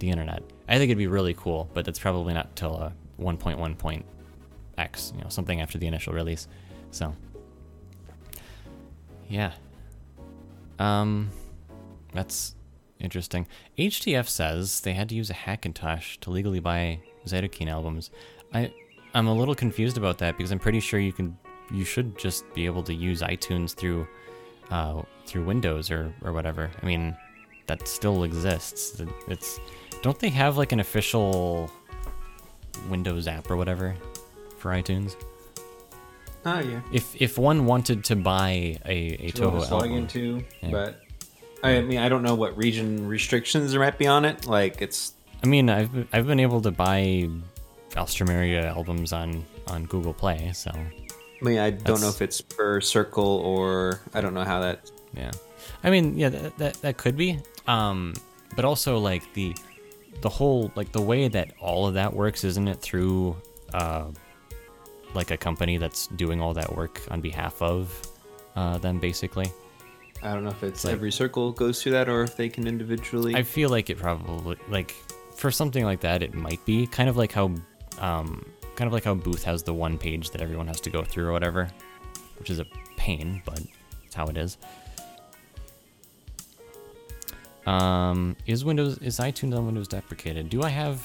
[0.00, 0.42] the internet.
[0.68, 5.28] I think it'd be really cool, but that's probably not till a 1.1.x, you know,
[5.28, 6.48] something after the initial release.
[6.90, 7.14] So,
[9.28, 9.52] yeah.
[10.80, 11.30] Um,
[12.12, 12.56] that's
[12.98, 13.46] interesting.
[13.78, 18.10] HTF says they had to use a Hackintosh to legally buy Zytokine albums.
[18.52, 18.72] I
[19.14, 21.38] I'm a little confused about that because I'm pretty sure you can
[21.72, 24.06] you should just be able to use iTunes through
[24.70, 26.70] uh, through Windows or or whatever.
[26.82, 27.16] I mean,
[27.66, 29.00] that still exists.
[29.28, 29.58] It's
[30.02, 31.70] don't they have like an official
[32.88, 33.94] Windows app or whatever
[34.58, 35.16] for iTunes?
[36.44, 36.80] Oh yeah.
[36.92, 40.70] If if one wanted to buy a, a To Touhou log album, into, Yeah.
[40.70, 41.00] but
[41.64, 44.46] I mean, I don't know what region restrictions there might be on it.
[44.46, 47.28] Like it's I mean, I've been- I've been able to buy
[47.92, 50.70] Alstroemeria albums on on Google Play, so
[51.40, 54.90] I mean, I don't know if it's per circle or I don't know how that.
[55.14, 55.30] yeah.
[55.84, 57.38] I mean, yeah, that that, that could be.
[57.66, 58.14] Um,
[58.54, 59.54] but also like the
[60.22, 63.36] the whole like the way that all of that works, isn't it through
[63.74, 64.06] uh
[65.14, 67.90] like a company that's doing all that work on behalf of
[68.54, 69.50] uh, them, basically.
[70.22, 72.66] I don't know if it's like- every circle goes through that or if they can
[72.66, 73.34] individually.
[73.34, 74.94] I feel like it probably like
[75.34, 77.54] for something like that, it might be kind of like how,
[77.98, 78.44] um,
[78.76, 81.26] kind of like how Booth has the one page that everyone has to go through
[81.26, 81.68] or whatever,
[82.38, 82.66] which is a
[82.96, 83.60] pain, but
[84.04, 84.58] it's how it is.
[87.66, 90.48] Um, is Windows is iTunes on Windows deprecated?
[90.48, 91.04] Do I have?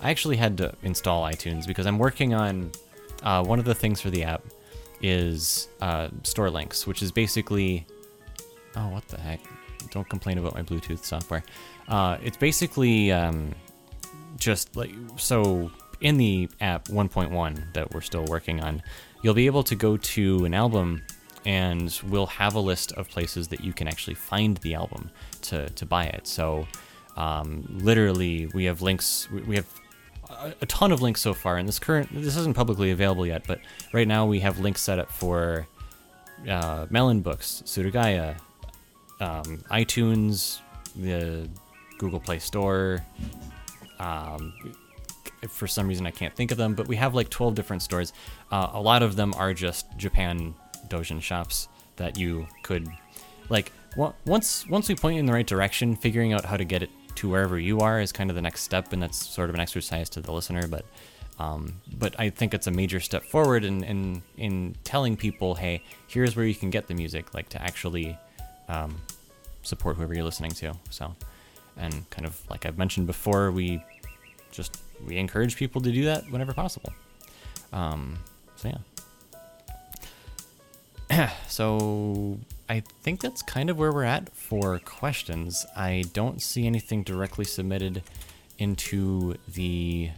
[0.00, 2.72] I actually had to install iTunes because I'm working on
[3.22, 4.42] uh, one of the things for the app
[5.00, 7.86] is uh, store links, which is basically
[8.76, 9.40] oh what the heck
[9.90, 11.42] don't complain about my bluetooth software
[11.88, 13.54] uh, it's basically um,
[14.36, 15.70] just like so
[16.04, 18.82] in the app 1.1 that we're still working on
[19.22, 21.02] you'll be able to go to an album
[21.46, 25.10] and we'll have a list of places that you can actually find the album
[25.40, 26.66] to, to buy it so
[27.16, 29.66] um, literally we have links we- have
[30.30, 33.42] a, a ton of links so far and this current this isn't publicly available yet
[33.46, 33.58] but
[33.94, 35.66] right now we have links set up for
[36.48, 38.36] uh, Melon Books, Surugaya,
[39.20, 40.60] um, iTunes,
[40.94, 41.48] the
[41.98, 43.02] Google Play Store.
[43.98, 44.52] Um,
[45.50, 48.12] for some reason, I can't think of them, but we have like 12 different stores.
[48.50, 50.54] Uh, a lot of them are just Japan
[50.88, 52.88] Dojin shops that you could,
[53.48, 56.64] like, on- once once we point you in the right direction, figuring out how to
[56.64, 59.48] get it to wherever you are is kind of the next step, and that's sort
[59.48, 60.66] of an exercise to the listener.
[60.66, 60.84] But
[61.38, 65.82] um, but I think it's a major step forward in, in in telling people, hey,
[66.06, 68.18] here's where you can get the music, like to actually
[68.68, 68.96] um,
[69.62, 70.74] support whoever you're listening to.
[70.90, 71.14] So,
[71.76, 73.82] and kind of like I've mentioned before, we
[74.52, 76.92] just we encourage people to do that whenever possible.
[77.72, 78.18] Um,
[78.56, 78.72] so
[81.10, 81.30] yeah.
[81.48, 85.66] so I think that's kind of where we're at for questions.
[85.76, 88.02] I don't see anything directly submitted
[88.58, 90.10] into the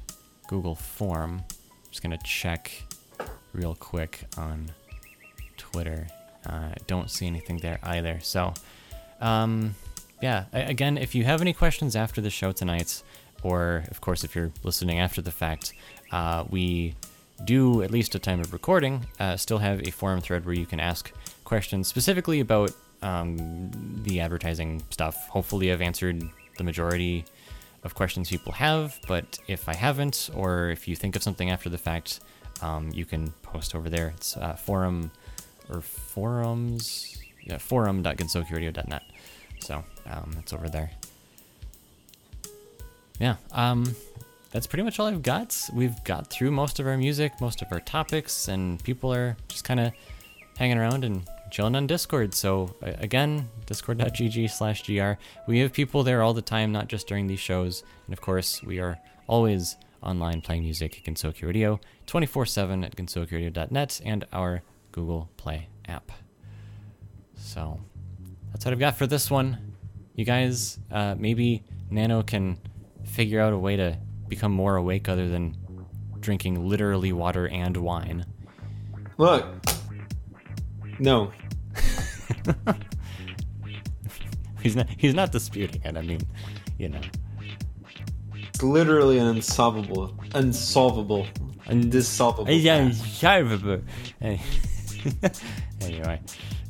[0.48, 1.42] Google form.
[1.50, 2.70] I'm just gonna check
[3.52, 4.70] real quick on
[5.56, 6.06] Twitter.
[6.48, 8.20] Uh, I don't see anything there either.
[8.22, 8.54] So,
[9.20, 9.74] um,
[10.22, 13.02] yeah, a- again, if you have any questions after the show tonight,
[13.42, 15.72] or of course, if you're listening after the fact,
[16.12, 16.94] uh, we
[17.44, 20.66] do, at least at time of recording, uh, still have a forum thread where you
[20.66, 21.12] can ask
[21.44, 22.72] questions specifically about
[23.02, 23.70] um,
[24.04, 25.28] the advertising stuff.
[25.28, 26.22] Hopefully, I've answered
[26.56, 27.24] the majority
[27.84, 31.68] of questions people have, but if I haven't, or if you think of something after
[31.68, 32.20] the fact,
[32.62, 34.14] um, you can post over there.
[34.16, 35.10] It's uh, forum
[35.70, 39.02] or forums, yeah, forum.gensokyoradio.net.
[39.60, 40.90] So um, it's over there.
[43.18, 43.94] Yeah, um,
[44.50, 45.58] that's pretty much all I've got.
[45.72, 49.64] We've got through most of our music, most of our topics, and people are just
[49.64, 49.92] kind of
[50.56, 52.34] hanging around and chilling on Discord.
[52.34, 55.12] So again, discord.gg slash gr.
[55.46, 57.82] We have people there all the time, not just during these shows.
[58.06, 64.00] And of course, we are always online playing music at Gensokyo Radio, 24-7 at gensokyoradio.net,
[64.04, 64.62] and our
[64.92, 66.12] Google Play app.
[67.36, 67.80] So
[68.52, 69.74] that's what I've got for this one.
[70.14, 72.58] You guys, uh, maybe Nano can
[73.06, 75.56] figure out a way to become more awake other than
[76.20, 78.24] drinking literally water and wine.
[79.18, 79.46] Look.
[80.98, 81.32] No.
[84.62, 84.86] He's not.
[84.96, 85.96] He's not disputing it.
[85.96, 86.20] I mean,
[86.78, 87.00] you know.
[88.34, 91.26] It's literally an unsolvable, unsolvable,
[91.66, 92.46] undissolvable.
[92.48, 92.90] Yeah.
[92.90, 93.12] fact.
[95.82, 96.20] anyway,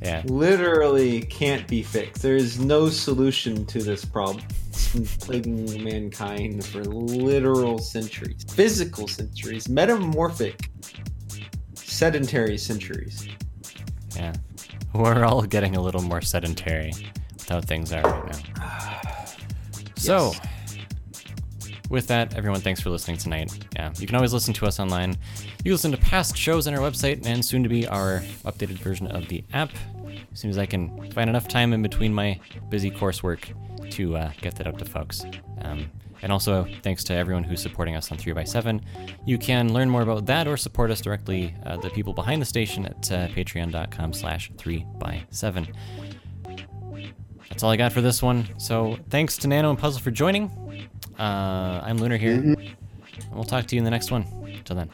[0.02, 0.22] yeah.
[0.26, 2.22] Literally can't be fixed.
[2.22, 4.44] There is no solution to this problem.
[4.68, 10.70] It's been plaguing mankind for literal centuries, physical centuries, metamorphic,
[11.74, 13.28] sedentary centuries.
[14.14, 14.34] Yeah.
[14.92, 16.92] We're all getting a little more sedentary
[17.32, 19.02] with how things are right now.
[19.98, 20.32] So,
[21.90, 23.56] with that, everyone, thanks for listening tonight.
[23.74, 25.16] Yeah, you can always listen to us online.
[25.58, 28.78] You can listen to past shows on our website and soon to be our updated
[28.78, 29.70] version of the app.
[30.32, 32.38] As soon as I can find enough time in between my
[32.68, 33.48] busy coursework
[33.90, 35.24] to uh, get that out to folks.
[35.62, 35.90] Um,
[36.22, 38.82] and also, thanks to everyone who's supporting us on 3x7.
[39.26, 42.46] You can learn more about that or support us directly, uh, the people behind the
[42.46, 45.74] station, at uh, patreon.com slash 3x7.
[47.50, 48.48] That's all I got for this one.
[48.58, 50.50] So thanks to Nano and Puzzle for joining.
[51.18, 52.34] Uh, I'm Lunar here.
[52.34, 52.76] And
[53.32, 54.24] we'll talk to you in the next one.
[54.64, 54.90] Till then.